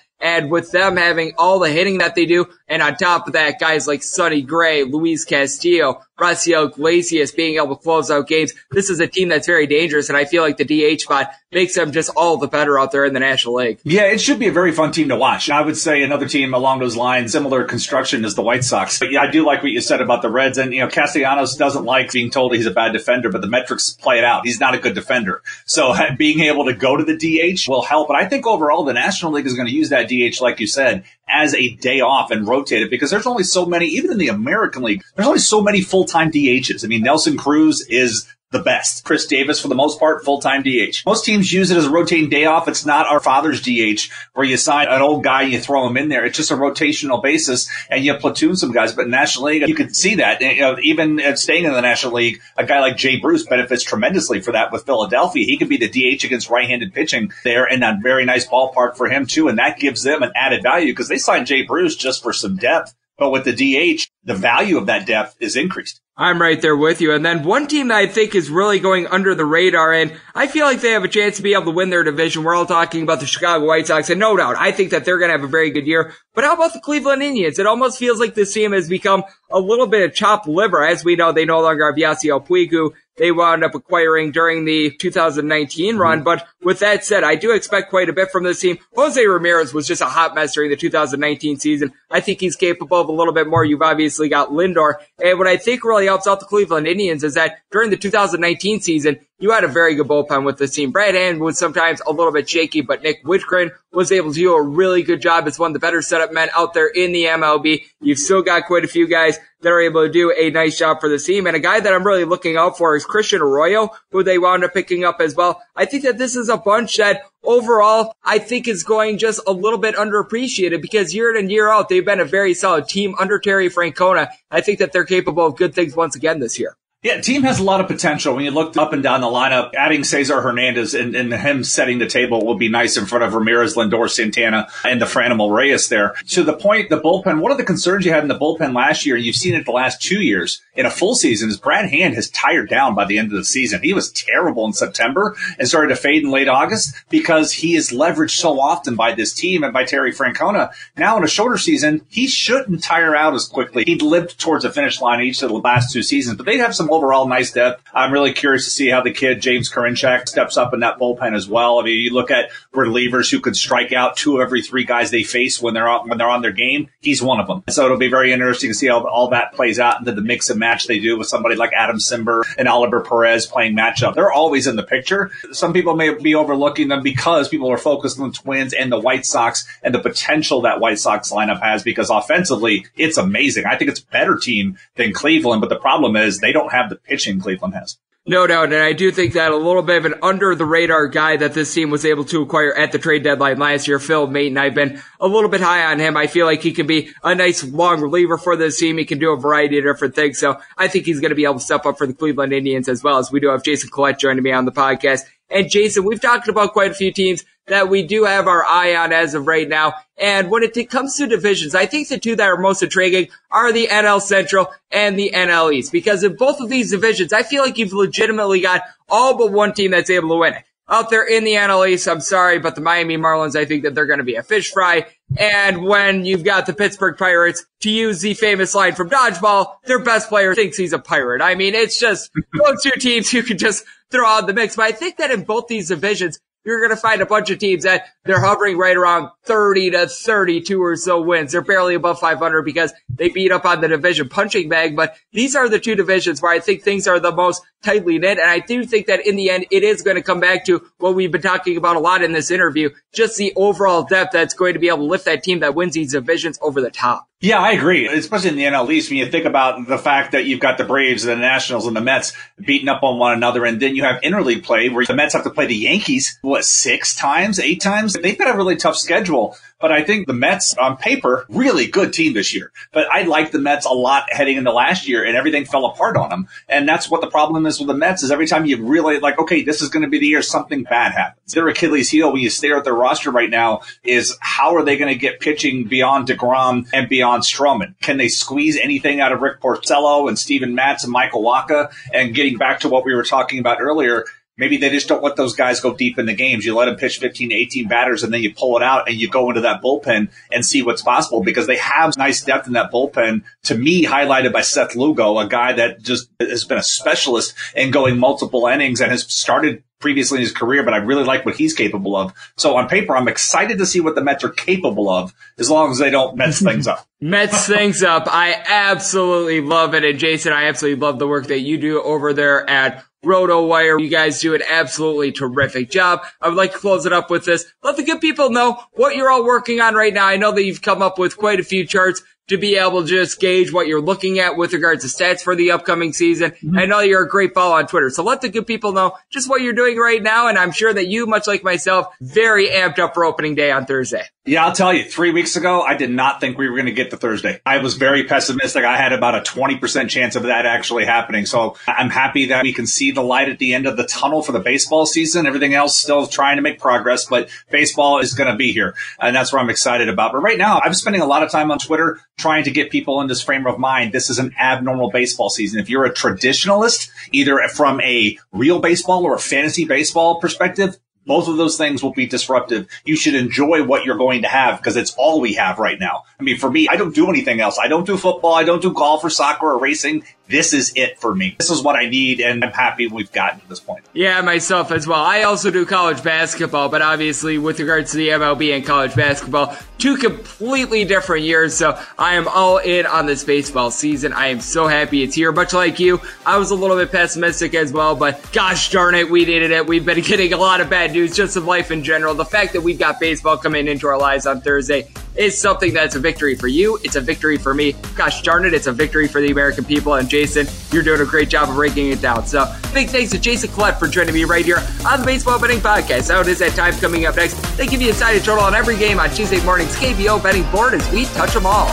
[0.20, 3.60] And with them having all the hitting that they do, and on top of that,
[3.60, 8.90] guys like Sonny Gray, Luis Castillo, Raisel Iglesias being able to close out games, this
[8.90, 11.92] is a team that's very dangerous, and I feel like the DH spot makes them
[11.92, 13.80] just all the better out there in the National League.
[13.84, 15.50] Yeah, it should be a very fun team to watch.
[15.50, 18.98] I would say another team along those lines, similar construction as the White Sox.
[18.98, 21.56] But yeah, I do like what you said about the Reds, and you know, Castellanos
[21.56, 24.46] doesn't like being told he's a bad defender, but the metrics play it out.
[24.46, 25.44] He's not a good defender.
[25.66, 28.08] So being able to go to the DH will help.
[28.08, 30.68] But I think overall, the National League is going to use that DH, like you
[30.68, 34.18] said, as a day off and rotate it because there's only so many, even in
[34.18, 36.84] the American League, there's only so many full-time DHs.
[36.84, 39.04] I mean, Nelson Cruz is the best.
[39.04, 41.04] Chris Davis, for the most part, full-time DH.
[41.06, 42.68] Most teams use it as a rotating day off.
[42.68, 45.98] It's not our father's DH where you sign an old guy and you throw him
[45.98, 46.24] in there.
[46.26, 48.94] It's just a rotational basis and you platoon some guys.
[48.94, 50.42] But National League, you can see that.
[50.42, 54.42] You know, even staying in the National League, a guy like Jay Bruce benefits tremendously
[54.42, 55.46] for that with Philadelphia.
[55.46, 59.10] He could be the DH against right-handed pitching there in a very nice ballpark for
[59.10, 59.48] him too.
[59.50, 62.56] And that gives them an added value because they signed Jay Bruce just for some
[62.56, 62.94] depth.
[63.18, 66.02] But with the DH, the value of that depth is increased.
[66.18, 67.14] I'm right there with you.
[67.14, 70.48] And then one team that I think is really going under the radar, and I
[70.48, 72.44] feel like they have a chance to be able to win their division.
[72.44, 75.18] We're all talking about the Chicago White Sox, and no doubt, I think that they're
[75.18, 76.14] going to have a very good year.
[76.34, 77.60] But how about the Cleveland Indians?
[77.60, 80.86] It almost feels like this team has become a little bit of chopped liver.
[80.86, 84.92] As we know, they no longer have Yasiel Puig, they wound up acquiring during the
[84.92, 86.18] 2019 run.
[86.18, 86.24] Mm-hmm.
[86.24, 88.78] But with that said, I do expect quite a bit from this team.
[88.96, 91.94] Jose Ramirez was just a hot mess during the 2019 season.
[92.12, 93.64] I think he's capable of a little bit more.
[93.64, 94.96] You've obviously got Lindor.
[95.24, 98.82] And what I think really helps out the Cleveland Indians is that during the 2019
[98.82, 100.92] season, you had a very good bullpen with this team.
[100.92, 104.54] Brad Hand was sometimes a little bit shaky, but Nick Wittgren was able to do
[104.54, 107.26] a really good job as one of the better setup men out there in the
[107.26, 107.84] MLB.
[108.00, 111.02] You've still got quite a few guys that are able to do a nice job
[111.02, 111.48] for the team.
[111.48, 114.64] And a guy that I'm really looking out for is Christian Arroyo, who they wound
[114.64, 115.62] up picking up as well.
[115.76, 119.52] I think that this is a bunch that overall I think is going just a
[119.52, 123.16] little bit underappreciated because year in and year out, they've been a very solid team
[123.20, 124.30] under Terry Francona.
[124.50, 126.78] I think that they're capable of good things once again this year.
[127.06, 128.34] Yeah, team has a lot of potential.
[128.34, 132.00] When you look up and down the lineup, adding Cesar Hernandez and, and him setting
[132.00, 135.88] the table will be nice in front of Ramirez, Lindor, Santana, and the Franmil Reyes
[135.88, 136.16] there.
[136.30, 139.06] To the point, the bullpen, one of the concerns you had in the bullpen last
[139.06, 141.92] year, and you've seen it the last two years in a full season, is Brad
[141.92, 143.84] Hand has tired down by the end of the season.
[143.84, 147.92] He was terrible in September and started to fade in late August because he is
[147.92, 150.72] leveraged so often by this team and by Terry Francona.
[150.98, 153.84] Now in a shorter season, he shouldn't tire out as quickly.
[153.86, 156.74] He lived towards the finish line each of the last two seasons, but they'd have
[156.74, 157.84] some overall nice depth.
[157.94, 161.36] I'm really curious to see how the kid James Karinchak steps up in that bullpen
[161.36, 161.80] as well.
[161.80, 165.12] I mean, you look at relievers who could strike out two of every three guys
[165.12, 166.90] they face when they're on, when they're on their game.
[167.02, 167.64] He's one of them.
[167.70, 170.50] So it'll be very interesting to see how all that plays out into the mix
[170.50, 174.16] and match they do with somebody like Adam Cimber and Oliver Perez playing matchup.
[174.16, 175.32] They're always in the picture.
[175.52, 179.00] Some people may be overlooking them because people are focused on the Twins and the
[179.00, 183.66] White Sox and the potential that White Sox lineup has because offensively it's amazing.
[183.66, 186.90] I think it's a better team than Cleveland, but the problem is they don't have
[186.90, 187.98] the pitching Cleveland has.
[188.28, 191.08] No doubt, and I do think that a little bit of an under the radar
[191.08, 194.28] guy that this team was able to acquire at the trade deadline last year, Phil
[194.28, 194.58] Maton.
[194.58, 196.18] I've been a little bit high on him.
[196.18, 198.98] I feel like he can be a nice long reliever for this team.
[198.98, 200.40] He can do a variety of different things.
[200.40, 202.90] So I think he's going to be able to step up for the Cleveland Indians
[202.90, 205.22] as well as we do have Jason Collette joining me on the podcast.
[205.50, 208.96] And Jason, we've talked about quite a few teams that we do have our eye
[208.96, 209.94] on as of right now.
[210.18, 213.72] And when it comes to divisions, I think the two that are most intriguing are
[213.72, 215.92] the NL Central and the NL East.
[215.92, 219.74] Because in both of these divisions, I feel like you've legitimately got all but one
[219.74, 220.64] team that's able to win it.
[220.88, 223.96] Out there in the NL East, I'm sorry, but the Miami Marlins, I think that
[223.96, 225.08] they're going to be a fish fry.
[225.36, 229.98] And when you've got the Pittsburgh Pirates, to use the famous line from Dodgeball, their
[230.00, 231.42] best player thinks he's a pirate.
[231.42, 233.84] I mean, it's just those two teams you can just
[234.16, 234.76] throw out the mix.
[234.76, 237.60] But I think that in both these divisions, you're going to find a bunch of
[237.60, 241.52] teams that they're hovering right around 30 to 32 or so wins.
[241.52, 244.96] They're barely above 500 because they beat up on the division punching bag.
[244.96, 248.40] But these are the two divisions where I think things are the most tightly knit.
[248.40, 250.84] And I do think that in the end, it is going to come back to
[250.98, 254.56] what we've been talking about a lot in this interview, just the overall depth that's
[254.56, 257.28] going to be able to lift that team that wins these divisions over the top.
[257.46, 258.08] Yeah, I agree.
[258.08, 260.84] Especially in the NL East, when you think about the fact that you've got the
[260.84, 264.02] Braves and the Nationals and the Mets beating up on one another, and then you
[264.04, 267.82] have interleague play where the Mets have to play the Yankees, what, six times, eight
[267.82, 268.14] times?
[268.14, 269.56] They've got a really tough schedule.
[269.80, 272.72] But I think the Mets on paper, really good team this year.
[272.94, 276.16] But I liked the Mets a lot heading into last year and everything fell apart
[276.16, 276.48] on them.
[276.70, 279.38] And that's what the problem is with the Mets is every time you really like,
[279.38, 281.54] okay, this is going to be the year something bad happens.
[281.54, 284.98] Their Achilles heel when you stare at their roster right now is how are they
[284.98, 288.00] going to get pitching beyond DeGrom and beyond Stroman?
[288.02, 291.92] Can they squeeze anything out of Rick Porcello and Steven Matz and Michael Wacha?
[292.14, 294.24] And getting back to what we were talking about earlier,
[294.58, 296.66] Maybe they just don't let those guys go deep in the games.
[296.66, 299.18] You let them pitch 15 to 18 batters and then you pull it out and
[299.18, 302.74] you go into that bullpen and see what's possible because they have nice depth in
[302.74, 303.44] that bullpen.
[303.64, 307.92] To me, highlighted by Seth Lugo, a guy that just has been a specialist in
[307.92, 311.56] going multiple innings and has started previously in his career, but I really like what
[311.56, 312.34] he's capable of.
[312.58, 315.92] So on paper, I'm excited to see what the Mets are capable of as long
[315.92, 317.08] as they don't mess things up.
[317.22, 318.28] Mets things up.
[318.28, 320.04] I absolutely love it.
[320.04, 324.02] And Jason, I absolutely love the work that you do over there at RotoWire.
[324.02, 326.22] You guys do an absolutely terrific job.
[326.40, 327.66] I would like to close it up with this.
[327.84, 330.26] Let the good people know what you're all working on right now.
[330.26, 333.08] I know that you've come up with quite a few charts to be able to
[333.08, 336.52] just gauge what you're looking at with regards to stats for the upcoming season.
[336.52, 336.78] Mm-hmm.
[336.78, 338.10] I know you're a great follow on Twitter.
[338.10, 340.48] So let the good people know just what you're doing right now.
[340.48, 343.86] And I'm sure that you, much like myself, very amped up for opening day on
[343.86, 344.26] Thursday.
[344.48, 346.92] Yeah, I'll tell you, three weeks ago, I did not think we were going to
[346.92, 347.62] get to Thursday.
[347.66, 348.86] I was very pessimistic.
[348.86, 351.48] I had about a 20% chance of that actually happening.
[351.48, 354.44] So I'm happy that we can see the light at the end of the tunnel
[354.44, 355.48] for the baseball season.
[355.48, 358.94] Everything else still trying to make progress, but baseball is going to be here.
[359.20, 360.32] And that's what I'm excited about.
[360.32, 363.22] But right now, I'm spending a lot of time on Twitter trying to get people
[363.22, 364.14] in this frame of mind.
[364.14, 365.80] This is an abnormal baseball season.
[365.80, 371.48] If you're a traditionalist, either from a real baseball or a fantasy baseball perspective, both
[371.48, 372.88] of those things will be disruptive.
[373.04, 376.24] You should enjoy what you're going to have because it's all we have right now.
[376.40, 377.80] I mean, for me, I don't do anything else.
[377.82, 378.54] I don't do football.
[378.54, 381.56] I don't do golf or soccer or racing this is it for me.
[381.58, 384.06] This is what I need, and I'm happy we've gotten to this point.
[384.14, 385.22] Yeah, myself as well.
[385.22, 389.76] I also do college basketball, but obviously, with regards to the MLB and college basketball,
[389.98, 391.76] two completely different years.
[391.76, 394.34] So I am all in on this baseball season.
[394.34, 395.52] I am so happy it's here.
[395.52, 399.30] Much like you, I was a little bit pessimistic as well, but gosh darn it,
[399.30, 399.88] we needed it.
[399.88, 402.36] We've been getting a lot of bad news just of life in general.
[402.36, 406.16] The fact that we've got baseball coming into our lives on Thursday is something that's
[406.16, 406.98] a victory for you.
[407.04, 407.94] It's a victory for me.
[408.16, 410.14] Gosh darn it, it's a victory for the American people.
[410.14, 412.46] And Jason, you're doing a great job of breaking it down.
[412.46, 415.80] So big thanks to Jason Collette for joining me right here on the Baseball Betting
[415.80, 416.30] Podcast.
[416.30, 417.54] How it is that time coming up next.
[417.78, 420.94] They give you a side total on every game on Tuesday morning's KBO betting board
[420.94, 421.88] as we touch them all.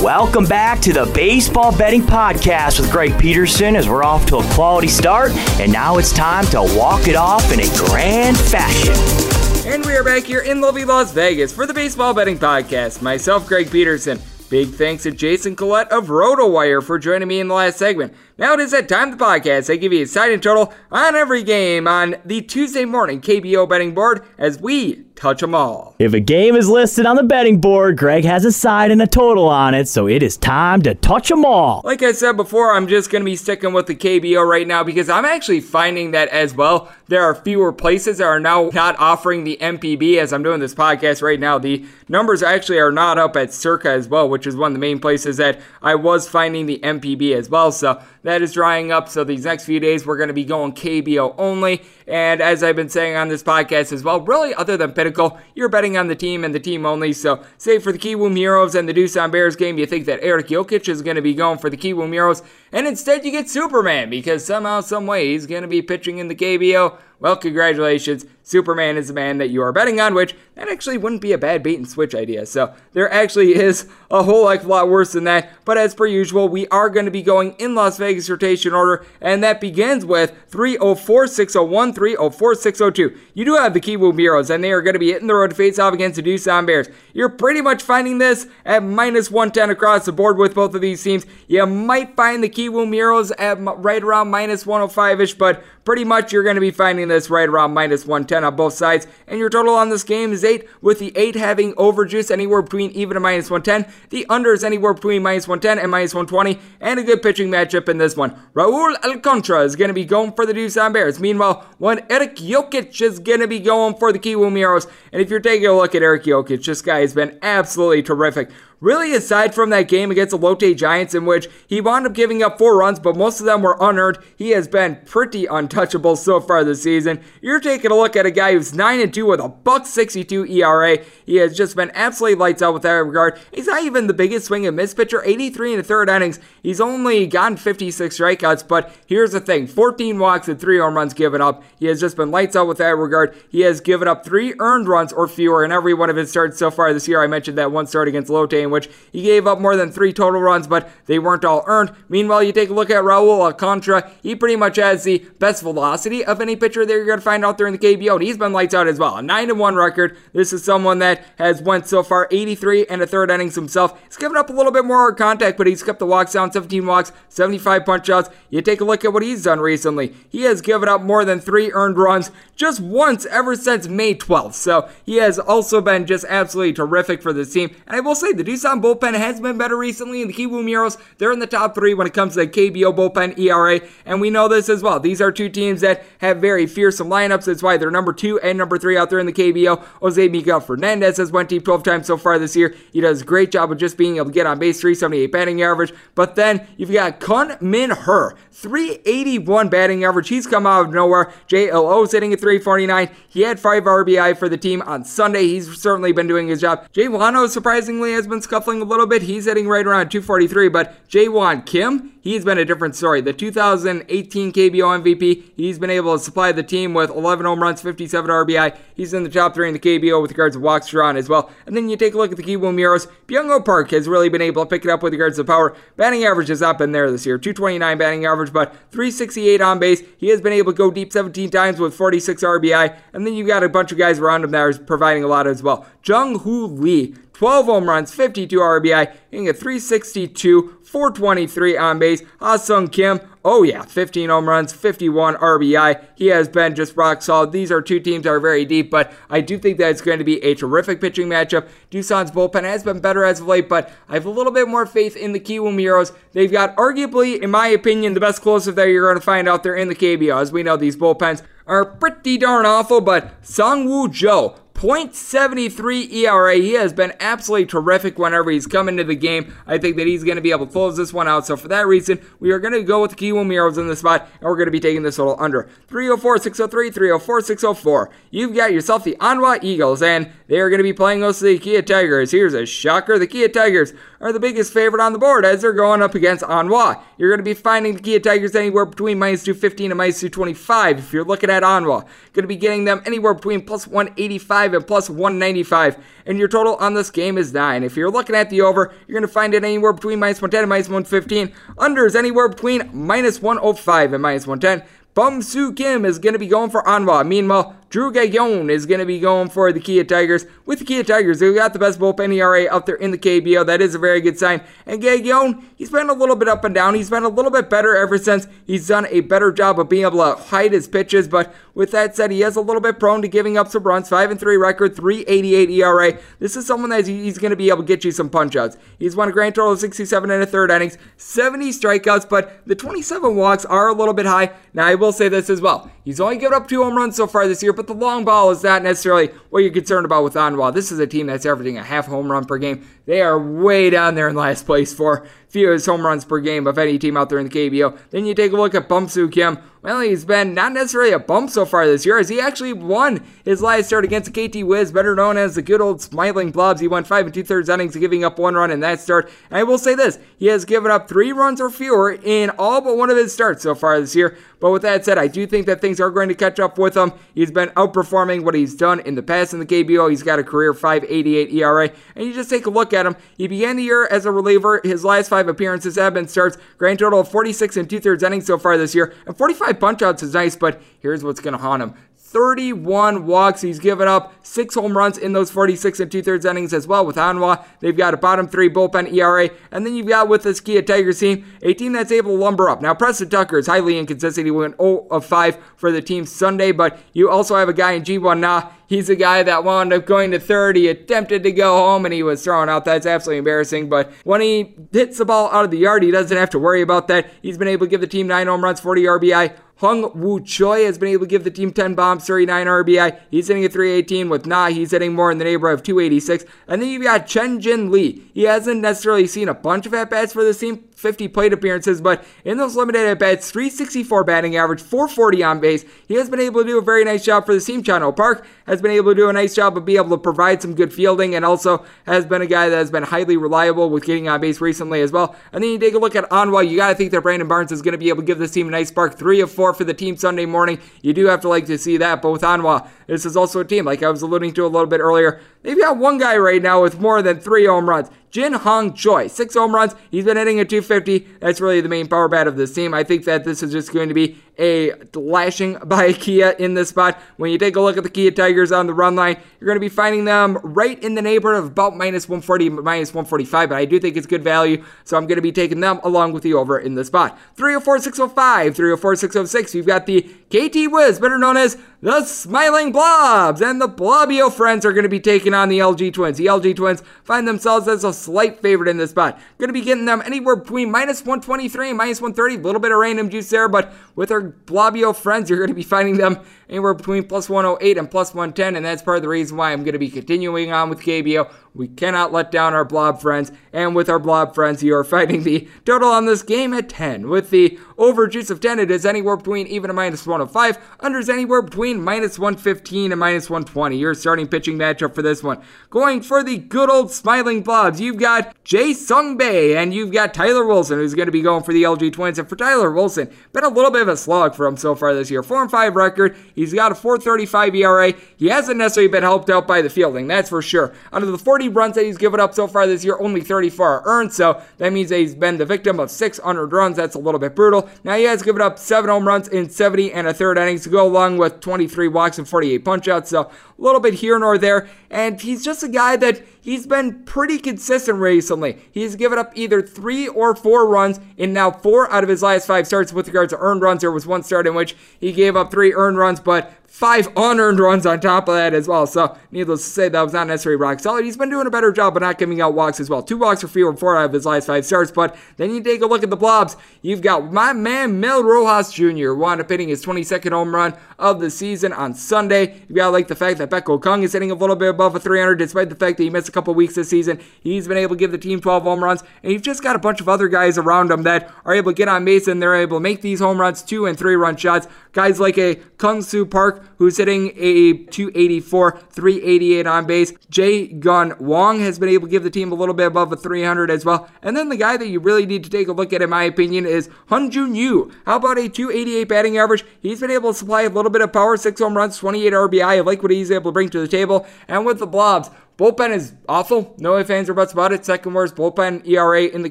[0.00, 4.44] Welcome back to the Baseball Betting Podcast with Greg Peterson as we're off to a
[4.54, 9.41] quality start, and now it's time to walk it off in a grand fashion.
[9.64, 13.00] And we are back here in lovely Las Vegas for the Baseball Betting Podcast.
[13.00, 14.20] Myself, Greg Peterson.
[14.50, 18.12] Big thanks to Jason Collette of RotoWire for joining me in the last segment.
[18.42, 19.72] Now it is that time of the podcast.
[19.72, 23.68] I give you a side and total on every game on the Tuesday morning KBO
[23.68, 25.94] betting board as we touch them all.
[26.00, 29.06] If a game is listed on the betting board, Greg has a side and a
[29.06, 31.82] total on it, so it is time to touch them all.
[31.84, 34.82] Like I said before, I'm just going to be sticking with the KBO right now
[34.82, 36.90] because I'm actually finding that as well.
[37.06, 40.74] There are fewer places that are now not offering the NPB as I'm doing this
[40.74, 41.58] podcast right now.
[41.58, 44.80] The numbers actually are not up at Circa as well, which is one of the
[44.80, 47.70] main places that I was finding the NPB as well.
[47.70, 49.08] So that is drying up.
[49.08, 51.82] So these next few days, we're going to be going KBO only.
[52.12, 55.70] And as I've been saying on this podcast as well, really, other than Pinnacle, you're
[55.70, 57.14] betting on the team and the team only.
[57.14, 60.48] So, say for the Kiwoom Heroes and the Doosan Bears game, you think that Eric
[60.48, 64.10] Jokisch is going to be going for the Kiwoom Heroes, and instead you get Superman
[64.10, 66.98] because somehow, some way, he's going to be pitching in the KBO.
[67.22, 68.26] Well, congratulations.
[68.42, 71.38] Superman is the man that you are betting on, which that actually wouldn't be a
[71.38, 72.46] bad bait and switch idea.
[72.46, 75.50] So there actually is a whole heck of a lot worse than that.
[75.64, 79.06] But as per usual, we are going to be going in Las Vegas rotation order,
[79.20, 83.16] and that begins with 304 601, 304 602.
[83.34, 83.80] You do have the
[84.16, 86.22] Heroes, and they are going to be hitting the road to face off against the
[86.22, 86.88] Doosan Bears.
[87.14, 91.00] You're pretty much finding this at minus 110 across the board with both of these
[91.00, 91.26] teams.
[91.46, 96.42] You might find the Heroes at right around minus 105 ish, but pretty much you're
[96.42, 99.06] going to be finding this right around minus 110 on both sides.
[99.26, 102.90] And your total on this game is 8, with the 8 having overjuice anywhere between
[102.92, 103.92] even and minus 110.
[104.10, 106.60] The under is anywhere between minus 110 and minus 120.
[106.80, 108.36] And a good pitching matchup in this one.
[108.54, 111.20] Raul Alcantara is going to be going for the Doosan Bears.
[111.20, 114.86] Meanwhile, one Eric Jokisch is going to be going for the Kiwoom Heroes.
[115.12, 118.50] And if you're taking a look at Eric Jokisch, this guy has been absolutely terrific.
[118.82, 122.42] Really, aside from that game against the Lotte Giants, in which he wound up giving
[122.42, 126.40] up four runs, but most of them were unearned, he has been pretty untouchable so
[126.40, 127.20] far this season.
[127.40, 130.46] You're taking a look at a guy who's 9 and 2 with a buck 62
[130.46, 130.98] ERA.
[131.24, 133.38] He has just been absolutely lights out with that regard.
[133.54, 136.40] He's not even the biggest swing and miss pitcher, 83 in the third innings.
[136.60, 141.14] He's only gotten 56 strikeouts, but here's the thing 14 walks and 3 home runs
[141.14, 141.62] given up.
[141.78, 143.36] He has just been lights out with that regard.
[143.48, 146.58] He has given up 3 earned runs or fewer in every one of his starts
[146.58, 147.22] so far this year.
[147.22, 150.40] I mentioned that one start against Lotte which he gave up more than three total
[150.40, 151.92] runs, but they weren't all earned.
[152.08, 154.10] Meanwhile, you take a look at Raul Alcantara.
[154.22, 157.44] He pretty much has the best velocity of any pitcher that you're going to find
[157.44, 159.16] out there in the KBO, and he's been lights out as well.
[159.16, 160.16] A 9 1 record.
[160.32, 164.02] This is someone that has went so far 83 and a third innings himself.
[164.04, 166.84] He's given up a little bit more contact, but he's kept the walks down 17
[166.86, 168.30] walks, 75 punch outs.
[168.50, 170.14] You take a look at what he's done recently.
[170.30, 174.54] He has given up more than three earned runs just once ever since May 12th.
[174.54, 177.74] So he has also been just absolutely terrific for this team.
[177.86, 180.66] And I will say, the Doosan bullpen bullpen has been better recently, and the Kiwoom
[180.68, 184.20] Heroes, they're in the top three when it comes to the KBO bullpen ERA, and
[184.20, 185.00] we know this as well.
[185.00, 187.44] These are two teams that have very fearsome lineups.
[187.44, 189.82] That's why they're number two and number three out there in the KBO.
[190.00, 192.74] Jose Miguel Fernandez has went deep 12 times so far this year.
[192.92, 195.62] He does a great job of just being able to get on base, 378 batting
[195.62, 195.92] average.
[196.14, 200.28] But then you've got Kun Min Her, 381 batting average.
[200.28, 201.32] He's come out of nowhere.
[201.48, 203.10] JLO is hitting at 349.
[203.28, 205.44] He had five RBI for the team on Sunday.
[205.44, 206.86] He's certainly been doing his job.
[206.92, 209.22] Jay Wano surprisingly has been scuffling a little bit.
[209.22, 213.22] He's hitting right around 243, but Jaewon Kim, he's been a different story.
[213.22, 217.80] The 2018 KBO MVP, he's been able to supply the team with 11 home runs,
[217.80, 218.76] 57 RBI.
[218.94, 221.50] He's in the top three in the KBO with regards to walks drawn as well.
[221.64, 223.08] And then you take a look at the Kiwoom Heroes.
[223.26, 225.74] Byung Park has really been able to pick it up with regards to power.
[225.96, 227.38] Batting average has not been there this year.
[227.38, 230.02] 229 batting average, but 368 on base.
[230.18, 232.98] He has been able to go deep 17 times with 46 RBI.
[233.14, 235.46] And then you've got a bunch of guys around him that are providing a lot
[235.46, 235.86] as well.
[236.04, 242.22] Jung Hoo Lee, 12 home runs, 52 RBI, hitting a 362, 423 on base.
[242.38, 246.04] Ha Sung Kim, oh yeah, 15 home runs, 51 RBI.
[246.14, 247.50] He has been just rock solid.
[247.50, 250.18] These are two teams that are very deep, but I do think that it's going
[250.18, 251.68] to be a terrific pitching matchup.
[251.90, 254.86] Doosan's bullpen has been better as of late, but I have a little bit more
[254.86, 256.12] faith in the Kiwoom Heroes.
[256.34, 259.64] They've got arguably, in my opinion, the best closest that you're going to find out
[259.64, 260.40] there in the KBO.
[260.40, 266.56] As we know, these bullpens are pretty darn awful, but Song Woo Jo, 0.73 ERA.
[266.56, 269.54] He has been absolutely terrific whenever he's come into the game.
[269.64, 271.46] I think that he's going to be able to close this one out.
[271.46, 273.94] So for that reason, we are going to go with the Kiwoom Heroes in the
[273.94, 278.10] spot, and we're going to be taking this little under 304 603, 304 604.
[278.32, 281.60] You've got yourself the Hanwha Eagles, and they are going to be playing us the
[281.60, 282.32] Kia Tigers.
[282.32, 283.92] Here's a shocker: the Kia Tigers
[284.22, 287.02] are the biggest favorite on the board as they're going up against Hanwha.
[287.18, 290.98] You're going to be finding the Kia Tigers anywhere between minus 215 and minus 225
[290.98, 294.80] if you're looking at Hanwha, Going to be getting them anywhere between plus 185 5
[294.80, 296.02] and plus 195.
[296.26, 297.82] And your total on this game is 9.
[297.82, 300.62] If you're looking at the over, you're going to find it anywhere between minus 110
[300.62, 301.52] and minus 115.
[301.78, 304.88] Under is anywhere between minus 105 and minus 110.
[305.14, 307.26] Bum Soo Kim is going to be going for Hanwha.
[307.26, 310.46] Meanwhile, Drew Gagnon is going to be going for the Kia Tigers.
[310.64, 313.66] With the Kia Tigers, they've got the best bullpen ERA out there in the KBO.
[313.66, 314.62] That is a very good sign.
[314.86, 316.94] And Gagnon, he's been a little bit up and down.
[316.94, 320.06] He's been a little bit better ever since he's done a better job of being
[320.06, 321.28] able to hide his pitches.
[321.28, 324.08] But with that said, he is a little bit prone to giving up some runs.
[324.08, 326.18] 5 and 3 record, 388 ERA.
[326.38, 328.78] This is someone that he's going to be able to get you some punch outs.
[328.98, 332.74] He's won a grand total of 67 and a third innings, 70 strikeouts, but the
[332.74, 334.52] 27 walks are a little bit high.
[334.72, 335.90] Now, I will say this as well.
[336.04, 338.50] He's only given up two home runs so far this year, but the long ball
[338.50, 340.72] is not necessarily what you're concerned about with Hanwha.
[340.72, 342.86] This is a team that's averaging a half home run per game.
[343.06, 346.78] They are way down there in last place for fewest home runs per game of
[346.78, 347.98] any team out there in the KBO.
[348.10, 349.58] Then you take a look at Bum Soo Kim.
[349.82, 353.20] Well, he's been not necessarily a bump so far this year, as he actually won
[353.44, 356.80] his last start against the KT Wiz, better known as the good old Smiling Blobs.
[356.80, 359.28] He won five and two thirds innings, giving up one run in that start.
[359.50, 362.80] And I will say this: he has given up three runs or fewer in all
[362.80, 364.38] but one of his starts so far this year.
[364.60, 366.96] But with that said, I do think that things are going to catch up with
[366.96, 367.12] him.
[367.34, 370.08] He's been outperforming what he's done in the past in the KBO.
[370.08, 373.16] He's got a career 5.88 ERA, and you just take a look at him.
[373.36, 374.80] He began the year as a reliever.
[374.84, 376.58] His last five appearances have been starts.
[376.78, 380.22] Grand total of 46 and two thirds innings so far this year, and 45 punchouts
[380.22, 380.56] is nice.
[380.56, 381.94] But here's what's going to haunt him:
[382.32, 383.60] 31 walks.
[383.60, 387.04] He's given up six home runs in those 46 and two thirds innings as well
[387.04, 387.62] with Hanwha.
[387.80, 389.50] They've got a bottom three bullpen ERA.
[389.70, 392.70] And then you've got with this Kia Tigers team, a team that's able to lumber
[392.70, 392.80] up.
[392.80, 394.46] Now, Preston Tucker is highly inconsistent.
[394.46, 397.92] He went 0 of 5 for the team Sunday, but you also have a guy
[397.92, 398.70] in Ji Wan Na.
[398.92, 400.76] He's a guy that wound up going to third.
[400.76, 402.84] He attempted to go home and he was thrown out.
[402.84, 403.88] That's absolutely embarrassing.
[403.88, 406.82] But when he hits the ball out of the yard, he doesn't have to worry
[406.82, 407.30] about that.
[407.40, 409.56] He's been able to give the team nine home runs, 40 RBI.
[409.80, 413.18] Hyoung Woo Choi has been able to give the team 10 bombs, 39 RBI.
[413.30, 414.66] He's hitting a 318 with Na.
[414.68, 416.44] He's hitting more in the neighborhood of 286.
[416.68, 418.30] And then you've got Chang Jin Lee.
[418.34, 422.00] He hasn't necessarily seen a bunch of at bats for this team, 50 plate appearances,
[422.00, 425.84] but in those limited at bats, 364 batting average, 440 on base.
[426.06, 427.82] He has been able to do a very nice job for the team.
[427.82, 430.62] Chan-ho Park has been able to do a nice job of being able to provide
[430.62, 434.04] some good fielding and also has been a guy that has been highly reliable with
[434.04, 435.34] getting on base recently as well.
[435.52, 436.68] And then you take a look at Hanwha.
[436.68, 438.52] You got to think that Brandon Barnes is going to be able to give this
[438.52, 439.18] team a nice spark.
[439.18, 440.78] Three of four for the team Sunday morning.
[441.02, 442.22] You do have to like to see that.
[442.22, 444.86] But with Hanwha, this is also a team, like I was alluding to a little
[444.86, 448.08] bit earlier, they've got one guy right now with more than three home runs.
[448.30, 449.94] Jin Hong Choi, six home runs.
[450.10, 450.91] He's been hitting at 250.
[451.40, 452.94] That's really the main power bat of this team.
[452.94, 456.90] I think that this is just going to be a lashing by Kia in this
[456.90, 457.20] spot.
[457.36, 459.76] When you take a look at the Kia Tigers on the run line, you're going
[459.76, 463.76] to be finding them right in the neighborhood of about minus 140, minus 145, but
[463.76, 466.42] I do think it's good value, so I'm going to be taking them along with
[466.42, 467.38] the over in the spot.
[467.56, 473.62] 304 605, 304 606, you've got the KT Wiz, better known as the Smiling Blobs,
[473.62, 476.36] and the Blobio Friends are going to be taking on the LG Twins.
[476.36, 479.40] The LG Twins find themselves as a slight favorite in this spot.
[479.58, 482.56] Going to be getting them anywhere between minus 123 and minus 130.
[482.56, 485.74] A little bit of random juice there, but with our Blobio Friends, you're going to
[485.74, 489.28] be finding them anywhere between plus 108 and plus 110, and that's part of the
[489.28, 491.50] reason why I'm going to be continuing on with KBO.
[491.74, 495.42] We cannot let down our blob friends, and with our blob friends, you are fighting
[495.42, 497.28] the total on this game at 10.
[497.28, 501.18] With the over juice of 10, it is anywhere between even a minus 105, under
[501.18, 503.96] is anywhere between minus 115 and minus 120.
[503.96, 505.62] Your starting pitching matchup for this one.
[505.88, 510.34] Going for the good old smiling blobs, you've got Jay Sung Bae, and you've got
[510.34, 512.38] Tyler Wilson, who's going to be going for the LG Twins.
[512.38, 515.14] And for Tyler Wilson, been a little bit of a slog for him so far
[515.14, 515.42] this year.
[515.42, 516.36] 4 and 5 record.
[516.54, 518.14] He's got a 435 ERA.
[518.38, 520.94] He hasn't necessarily been helped out by the fielding, that's for sure.
[521.12, 523.86] Out of the 40 runs that he's given up so far this year, only 34
[523.86, 526.96] are earned, so that means that he's been the victim of 600 runs.
[526.96, 527.90] That's a little bit brutal.
[528.04, 530.88] Now he has given up 7 home runs in 70 and a third innings to
[530.88, 533.50] go along with 23 walks and 48 punchouts, so a
[533.82, 534.88] little bit here nor there.
[535.10, 538.78] And he's just a guy that he's been pretty consistent recently.
[538.92, 542.66] He's given up either three or four runs in now four out of his last
[542.66, 544.00] five starts with regards to earned runs.
[544.00, 547.80] There was one start in which he gave up three earned runs, but five unearned
[547.80, 549.06] runs on top of that as well.
[549.06, 551.24] So, needless to say, that was not necessarily rock solid.
[551.24, 553.22] He's been doing a better job of not giving out walks as well.
[553.22, 555.10] Two walks or fewer four out of his last five starts.
[555.10, 556.76] But then you take a look at the blobs.
[557.00, 559.32] You've got my man Mel Rojas Jr.
[559.32, 562.82] wound up hitting his 22nd home run of the season on Sunday.
[562.88, 565.16] You've got to like the fact that Baek-ho Kang is hitting a little bit above
[565.16, 567.40] a 300, despite the fact that he missed a couple weeks this season.
[567.62, 569.98] He's been able to give the team 12 home runs, and you've just got a
[569.98, 572.74] bunch of other guys around him that are able to get on base and they're
[572.74, 574.86] able to make these home runs, two and three run shots.
[575.12, 580.32] Guys like a Kyung Su Park who's hitting a 284, 388 on base.
[580.50, 583.36] Jae Gyun Hwang has been able to give the team a little bit above a
[583.36, 584.28] 300 as well.
[584.42, 586.44] And then the guy that you really need to take a look at, in my
[586.44, 588.12] opinion, is Hyunjin Yu.
[588.26, 589.84] How about a 288 batting average?
[590.00, 592.84] He's been able to supply a little bit of power, six home runs, 28 RBI.
[592.84, 594.46] I like what he's able to bring to the table.
[594.68, 596.94] And with the Blobs, Bullpen is awful.
[596.98, 598.04] No ifs, ands, or buts about it.
[598.04, 599.70] Second worst bullpen ERA in the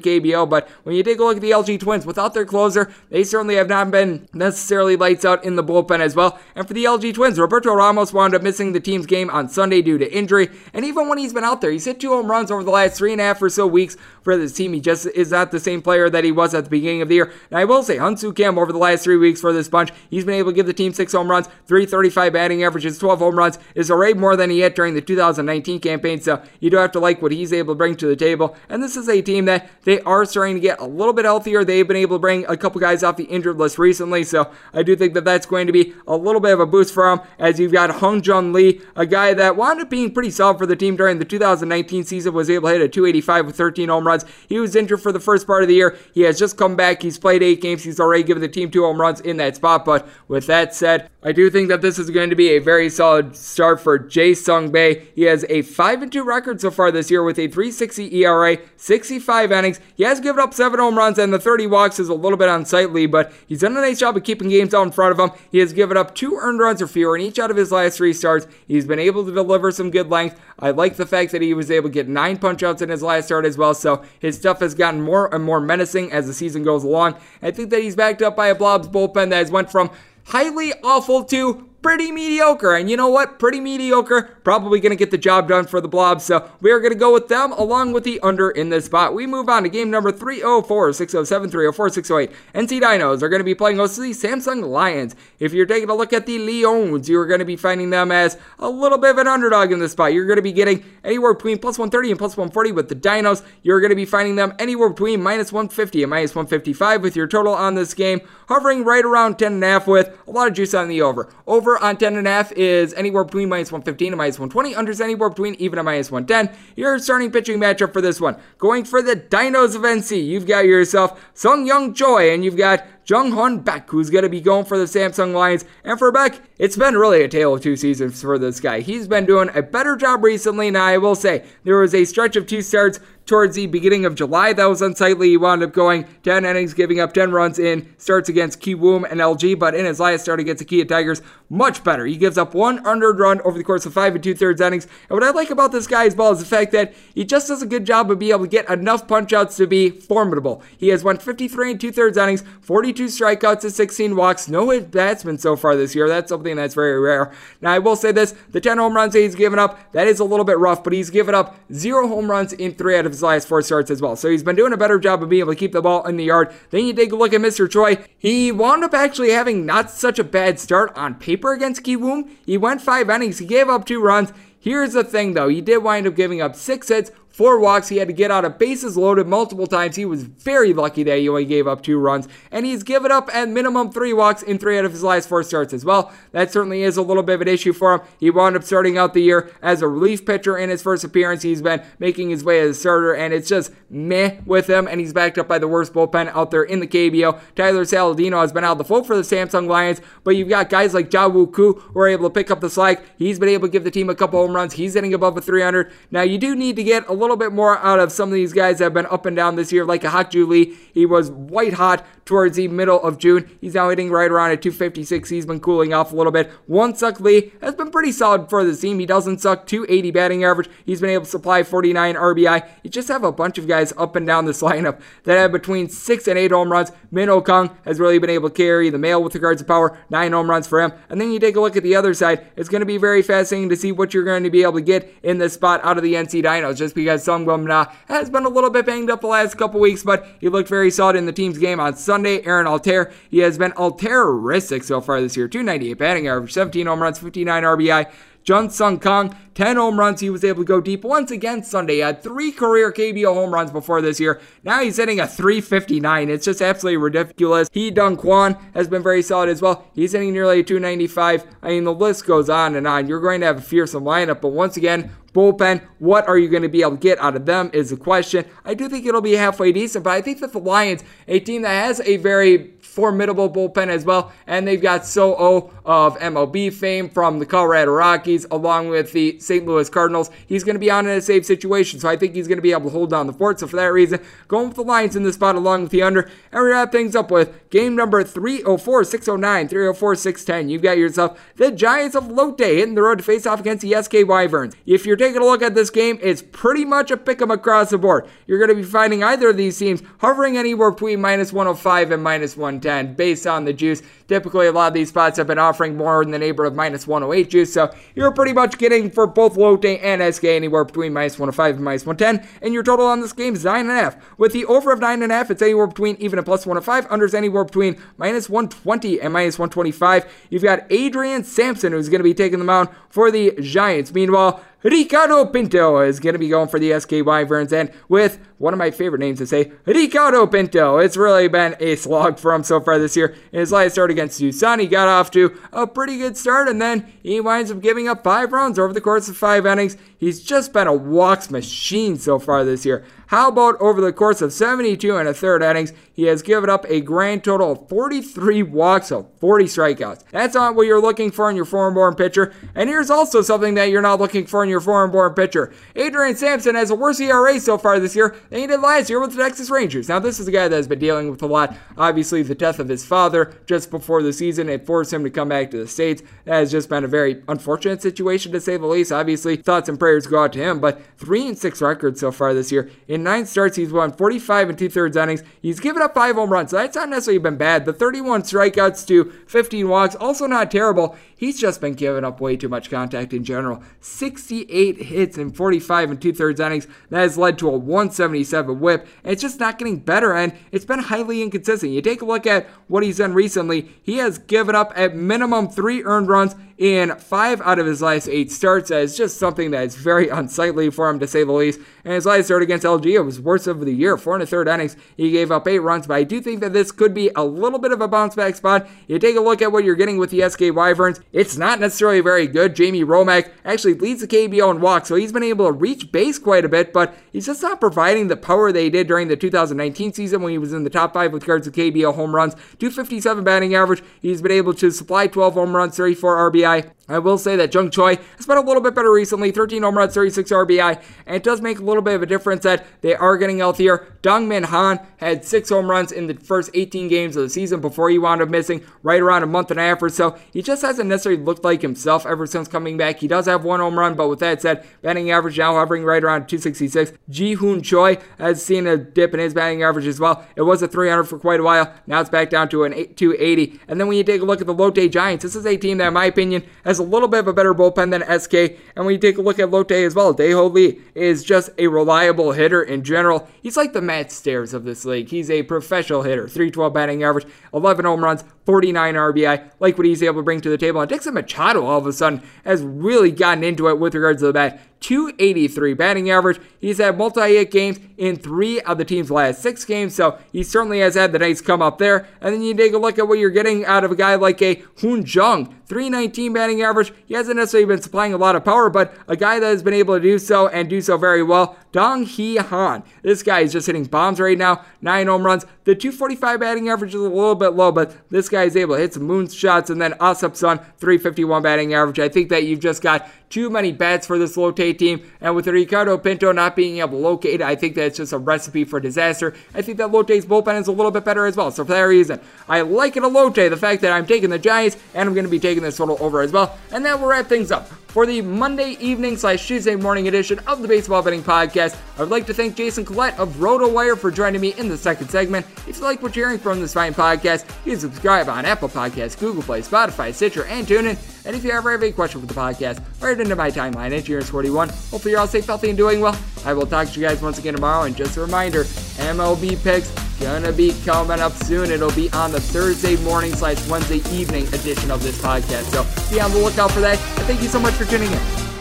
[0.00, 0.50] KBO.
[0.50, 3.54] But when you take a look at the LG Twins, without their closer, they certainly
[3.54, 6.40] have not been necessarily lights out in the bullpen as well.
[6.56, 9.80] And for the LG Twins, Roberto Ramos wound up missing the team's game on Sunday
[9.80, 10.50] due to injury.
[10.74, 12.96] And even when he's been out there, he's hit two home runs over the last
[12.96, 14.72] three and a half or so weeks for this team.
[14.72, 17.14] He just is not the same player that he was at the beginning of the
[17.14, 17.32] year.
[17.50, 20.24] And I will say, Hyunsoo Kim over the last three weeks for this bunch, he's
[20.24, 23.58] been able to give the team six home runs, 335 batting averages, 12 home runs,
[23.76, 25.91] is a rate more than he had during the 2019 campaign.
[26.22, 28.56] So you do have to like what he's able to bring to the table.
[28.68, 31.64] And this is a team that they are starting to get a little bit healthier.
[31.64, 34.24] They've been able to bring a couple guys off the injured list recently.
[34.24, 36.94] So I do think that that's going to be a little bit of a boost
[36.94, 40.30] for him as you've got Hong Jun Lee, a guy that wound up being pretty
[40.30, 43.56] solid for the team during the 2019 season, was able to hit a 285 with
[43.56, 44.24] 13 home runs.
[44.48, 45.96] He was injured for the first part of the year.
[46.14, 47.02] He has just come back.
[47.02, 47.82] He's played eight games.
[47.82, 49.84] He's already given the team two home runs in that spot.
[49.84, 52.90] But with that said, I do think that this is going to be a very
[52.90, 55.02] solid start for Jae Sung Bae.
[55.14, 58.56] He has a 5 and 2 record so far this year with a 360 ERA,
[58.76, 59.80] 65 innings.
[59.96, 62.48] He has given up 7 home runs, and the 30 walks is a little bit
[62.48, 65.36] unsightly, but he's done a nice job of keeping games out in front of him.
[65.50, 67.96] He has given up two earned runs or fewer in each out of his last
[67.96, 68.46] three starts.
[68.68, 70.40] He's been able to deliver some good length.
[70.56, 73.02] I like the fact that he was able to get nine punch outs in his
[73.02, 76.32] last start as well, so his stuff has gotten more and more menacing as the
[76.32, 77.16] season goes along.
[77.42, 79.90] I think that he's backed up by a Blobs bullpen that has went from
[80.26, 82.74] highly awful to pretty mediocre.
[82.74, 83.38] And you know what?
[83.38, 84.22] Pretty mediocre.
[84.44, 86.24] Probably going to get the job done for the Blobs.
[86.24, 89.14] So we are going to go with them along with the under in this spot.
[89.14, 92.36] We move on to game number 304, 607, 304, 608.
[92.54, 95.16] NC Dinos are going to be playing host to the Samsung Lions.
[95.38, 98.38] If you're taking a look at the Lions, you're going to be finding them as
[98.58, 100.12] a little bit of an underdog in this spot.
[100.12, 103.44] You're going to be getting anywhere between plus 130 and plus 140 with the Dinos.
[103.62, 107.26] You're going to be finding them anywhere between minus 150 and minus 155 with your
[107.26, 111.02] total on this game, hovering right around 10.5 with a lot of juice on the
[111.02, 111.32] over.
[111.46, 114.74] Over on 10.5 is anywhere between minus 115 and minus 120.
[114.74, 116.56] Unders anywhere between even and minus 110.
[116.76, 118.36] Your starting pitching matchup for this one.
[118.58, 122.84] Going for the Dinos of NC, you've got yourself Sung Young Choi, and you've got
[123.06, 125.64] Jung Hun Beck, who's going to be going for the Samsung Lions.
[125.84, 128.80] And for Beck, it's been really a tale of two seasons for this guy.
[128.80, 130.70] He's been doing a better job recently.
[130.70, 134.14] Now, I will say, there was a stretch of two starts towards the beginning of
[134.14, 134.52] July.
[134.52, 135.28] That was unsightly.
[135.28, 139.20] He wound up going 10 innings, giving up 10 runs in starts against Kiwoom and
[139.20, 142.06] LG, but in his last start against the Kia Tigers, much better.
[142.06, 144.86] He gives up one earned run over the course of five and two thirds innings.
[145.08, 147.48] And what I like about this guy as well is the fact that he just
[147.48, 150.62] does a good job of being able to get enough punch outs to be formidable.
[150.78, 154.48] He has won 53 and two thirds innings, 42 strikeouts, and 16 walks.
[154.48, 156.08] No batsman so far this year.
[156.08, 157.32] That's something that's very rare.
[157.60, 160.20] Now, I will say this the 10 home runs that he's given up, that is
[160.20, 163.12] a little bit rough, but he's given up zero home runs in three out of
[163.12, 164.16] his last four starts as well.
[164.16, 166.16] So he's been doing a better job of being able to keep the ball in
[166.16, 166.52] the yard.
[166.70, 167.70] Then you take a look at Mr.
[167.70, 168.04] Choi.
[168.18, 172.28] He wound up actually having not such a bad start on paper against Kiwoom.
[172.44, 173.38] He went five innings.
[173.38, 174.32] He gave up two runs.
[174.62, 177.88] Here's the thing though, he did wind up giving up six hits, four walks.
[177.88, 179.96] He had to get out of bases loaded multiple times.
[179.96, 183.28] He was very lucky that he only gave up two runs, and he's given up
[183.34, 186.12] at minimum three walks in three out of his last four starts as well.
[186.32, 188.00] That certainly is a little bit of an issue for him.
[188.20, 191.42] He wound up starting out the year as a relief pitcher in his first appearance.
[191.42, 195.00] He's been making his way as a starter, and it's just meh with him, and
[195.00, 197.40] he's backed up by the worst bullpen out there in the KBO.
[197.54, 200.94] Tyler Saladino has been out the fold for the Samsung Lions, but you've got guys
[200.94, 203.02] like Ja Wook Koo who are able to pick up the slack.
[203.16, 204.74] He's been able to give the team a couple home runs.
[204.74, 205.92] He's hitting above a 300.
[206.10, 208.52] Now, you do need to get a little bit more out of some of these
[208.52, 210.76] guys that have been up and down this year, like a Hakju Lee.
[210.92, 213.50] He was white hot towards the middle of June.
[213.60, 215.28] He's now hitting right around at 256.
[215.28, 216.50] He's been cooling off a little bit.
[216.68, 218.98] Won-seok Lee has been pretty solid for the team.
[218.98, 220.68] He doesn't suck 280 batting average.
[220.84, 222.68] He's been able to supply 49 RBI.
[222.82, 225.88] You just have a bunch of guys up and down this lineup that have between
[225.88, 226.92] six and eight home runs.
[227.10, 229.98] Min Oh Kung has really been able to carry the mail with regards to power.
[230.10, 230.92] Nine home runs for him.
[231.08, 232.46] And then you take a look at the other side.
[232.56, 234.80] It's going to be very fascinating to see what you're going to be able to
[234.80, 238.48] get in this spot out of the NC Dinos, just because Na has been a
[238.48, 241.32] little bit banged up the last couple weeks, but he looked very solid in the
[241.32, 242.42] team's game on Sunday.
[242.44, 245.48] Aaron Altherr, he has been altruistic so far this year.
[245.48, 248.12] 298 batting average, 17 home runs, 59 RBI.
[248.44, 250.20] Jin Sung Kang, 10 home runs.
[250.20, 251.94] He was able to go deep once again Sunday.
[251.94, 254.40] He had three career KBO home runs before this year.
[254.64, 256.28] Now he's hitting a 359.
[256.28, 257.68] It's just absolutely ridiculous.
[257.72, 259.86] He Dunk Kwan has been very solid as well.
[259.94, 261.44] He's hitting nearly a 295.
[261.62, 263.06] I mean, the list goes on and on.
[263.06, 265.82] You're going to have a fearsome lineup, but once again, bullpen.
[265.98, 268.44] What are you going to be able to get out of them is the question.
[268.64, 271.62] I do think it'll be halfway decent, but I think that the Lions, a team
[271.62, 274.32] that has a very formidable bullpen as well.
[274.46, 279.38] And they've got So O of MLB fame from the Colorado Rockies, along with the
[279.40, 279.66] St.
[279.66, 280.30] Louis Cardinals.
[280.46, 282.62] He's going to be on in a safe situation, so I think he's going to
[282.62, 283.60] be able to hold down the fort.
[283.60, 286.30] So for that reason, going with the Lions in this spot along with the under.
[286.52, 290.68] And we wrap things up with game number 304, 609, 304, 610.
[290.68, 294.00] You've got yourself the Giants of Lotte hitting the road to face off against the
[294.02, 294.74] SK Wyverns.
[294.84, 297.90] If you're taking a look at this game, it's pretty much a pick 'em across
[297.90, 298.26] the board.
[298.46, 302.22] You're going to be finding either of these teams hovering anywhere between minus 105 and
[302.22, 304.02] minus 110 based on the juice.
[304.28, 307.06] Typically, a lot of these spots have been offering more in the neighborhood of minus
[307.06, 311.38] 108 juice, so you're pretty much getting for both Lotte and SK anywhere between minus
[311.38, 314.20] 105 and minus 110, and your total on this game is 9.5.
[314.38, 318.00] With the over of 9.5, it's anywhere between even a plus 105, unders anywhere between
[318.16, 320.24] minus 120 and minus 125.
[320.50, 324.12] You've got Adrian Sampson, who's going to be taking the mound for the Giants.
[324.14, 328.72] Meanwhile, Ricardo Pinto is going to be going for the SK Wyverns, and with one
[328.72, 330.98] of my favorite names to say, Ricardo Pinto.
[330.98, 333.34] It's really been a slog for him so far this year.
[333.50, 336.80] In his last start against Doosan, he got off to a pretty good start, and
[336.80, 339.96] then he winds up giving up five runs over the course of five innings.
[340.16, 343.04] He's just been a walks machine so far this year.
[343.32, 346.84] How about over the course of 72 and a third innings, he has given up
[346.88, 350.24] a grand total of 43 walks, so 40 strikeouts.
[350.30, 352.52] That's not what you're looking for in your foreign-born pitcher.
[352.74, 355.72] And here's also something that you're not looking for in your foreign-born pitcher.
[355.96, 359.34] Adrian Sampson has a worse ERA so far this year he did last year with
[359.34, 360.08] the Texas Rangers.
[360.08, 361.76] Now, this is a guy that has been dealing with a lot.
[361.96, 365.48] Obviously, the death of his father just before the season, it forced him to come
[365.48, 366.22] back to the States.
[366.44, 369.12] That has just been a very unfortunate situation to say the least.
[369.12, 372.52] Obviously, thoughts and prayers go out to him, but 3 and 6 record so far
[372.52, 372.90] this year.
[373.08, 375.42] In nine starts, he's won 45 and two thirds innings.
[375.60, 377.84] He's given up five home runs, so that's not necessarily been bad.
[377.84, 381.16] The 31 strikeouts to 15 walks, also not terrible.
[381.42, 383.82] He's just been giving up way too much contact in general.
[383.98, 386.86] 68 hits in 45 and two thirds innings.
[387.10, 389.08] That has led to a 177 whip.
[389.24, 391.90] And it's just not getting better, and it's been highly inconsistent.
[391.90, 393.90] You take a look at what he's done recently.
[394.04, 398.28] He has given up at minimum three earned runs in five out of his last
[398.28, 398.90] eight starts.
[398.90, 401.80] That is just something that is very unsightly for him, to say the least.
[402.04, 404.16] And his last start against LG, it was worst of the year.
[404.16, 406.72] Four and a third innings, he gave up eight runs, but I do think that
[406.72, 408.88] this could be a little bit of a bounce back spot.
[409.06, 412.20] You take a look at what you're getting with the SK Wyverns, it's not necessarily
[412.20, 412.74] very good.
[412.74, 416.38] Jamie Romak actually leads the KBO in walks, so he's been able to reach base
[416.38, 420.12] quite a bit, but he's just not providing the power they did during the 2019
[420.12, 422.54] season when he was in the top five with regards to KBO home runs.
[422.78, 424.02] 257 batting average.
[424.20, 426.90] He's been able to supply 12 home runs, 34 RBI.
[427.08, 429.98] I will say that Jung Choi has been a little bit better recently 13 home
[429.98, 433.14] runs, 36 RBI, and it does make a little bit of a difference that they
[433.14, 434.06] are getting healthier.
[434.22, 437.80] Dong Min Han had six home runs in the first 18 games of the season
[437.80, 440.38] before he wound up missing right around a month and a half or so.
[440.52, 443.18] He just hasn't necessarily looked like himself ever since coming back.
[443.18, 446.22] He does have one home run, but with that said, batting average now hovering right
[446.22, 447.12] around 266.
[447.28, 450.46] Ji Hoon Choi has seen a dip in his batting average as well.
[450.54, 451.92] It was a 300 for quite a while.
[452.06, 453.80] Now it's back down to an 280.
[453.88, 455.98] And then when you take a look at the Lotte Giants, this is a team
[455.98, 456.62] that, in my opinion,
[456.92, 458.78] has a little bit of a better bullpen than SK.
[458.94, 461.86] And when you take a look at Lotte as well, Dae-Ho Lee is just a
[461.86, 463.48] reliable hitter in general.
[463.62, 465.30] He's like the Matt Stairs of this league.
[465.30, 470.22] He's a professional hitter, 312 batting average, 11 home runs, 49 RBI, like what he's
[470.22, 471.00] able to bring to the table.
[471.00, 474.46] And Dixon Machado all of a sudden has really gotten into it with regards to
[474.46, 474.80] the bat.
[475.02, 476.60] 283 batting average.
[476.80, 481.00] He's had multi-hit games in three of the team's last six games, so he certainly
[481.00, 482.26] has had the nice come up there.
[482.40, 484.62] And then you take a look at what you're getting out of a guy like
[484.62, 487.12] a Hoon Jung, 319 batting average.
[487.26, 489.94] He hasn't necessarily been supplying a lot of power, but a guy that has been
[489.94, 491.76] able to do so and do so very well.
[491.92, 493.02] Dong Hee Han.
[493.22, 494.84] This guy is just hitting bombs right now.
[495.02, 495.64] Nine home runs.
[495.84, 499.00] The 245 batting average is a little bit low, but this guy is able to
[499.00, 499.90] hit some moon shots.
[499.90, 502.18] And then Asap Sun, 351 batting average.
[502.18, 505.22] I think that you've just got too many bats for this Lotte team.
[505.40, 508.84] And with Ricardo Pinto not being able to locate, I think that's just a recipe
[508.84, 509.54] for disaster.
[509.74, 511.70] I think that Lotte's bullpen is a little bit better as well.
[511.70, 514.58] So for that reason, I like it a Lotte, the fact that I'm taking the
[514.58, 516.78] Giants, and I'm going to be taking this total over as well.
[516.90, 520.82] And that will wrap things up for the Monday evening slash Tuesday morning edition of
[520.82, 521.98] the Baseball Betting Podcast.
[522.18, 525.30] I would like to thank Jason Collette of RotoWire for joining me in the second
[525.30, 525.64] segment.
[525.88, 528.90] If you like what you're hearing from this fine podcast, you can subscribe on Apple
[528.90, 531.41] Podcasts, Google Play, Spotify, Stitcher, and TuneIn.
[531.44, 534.16] And if you ever have a question for the podcast, write it into my timeline
[534.16, 534.88] at Juniors41.
[535.10, 536.38] Hopefully you're all safe, healthy, and doing well.
[536.64, 538.04] I will talk to you guys once again tomorrow.
[538.04, 541.90] And just a reminder, MLB picks gonna be coming up soon.
[541.90, 545.84] It'll be on the Thursday morning slash Wednesday evening edition of this podcast.
[545.92, 547.18] So be on the lookout for that.
[547.38, 548.71] And thank you so much for tuning in.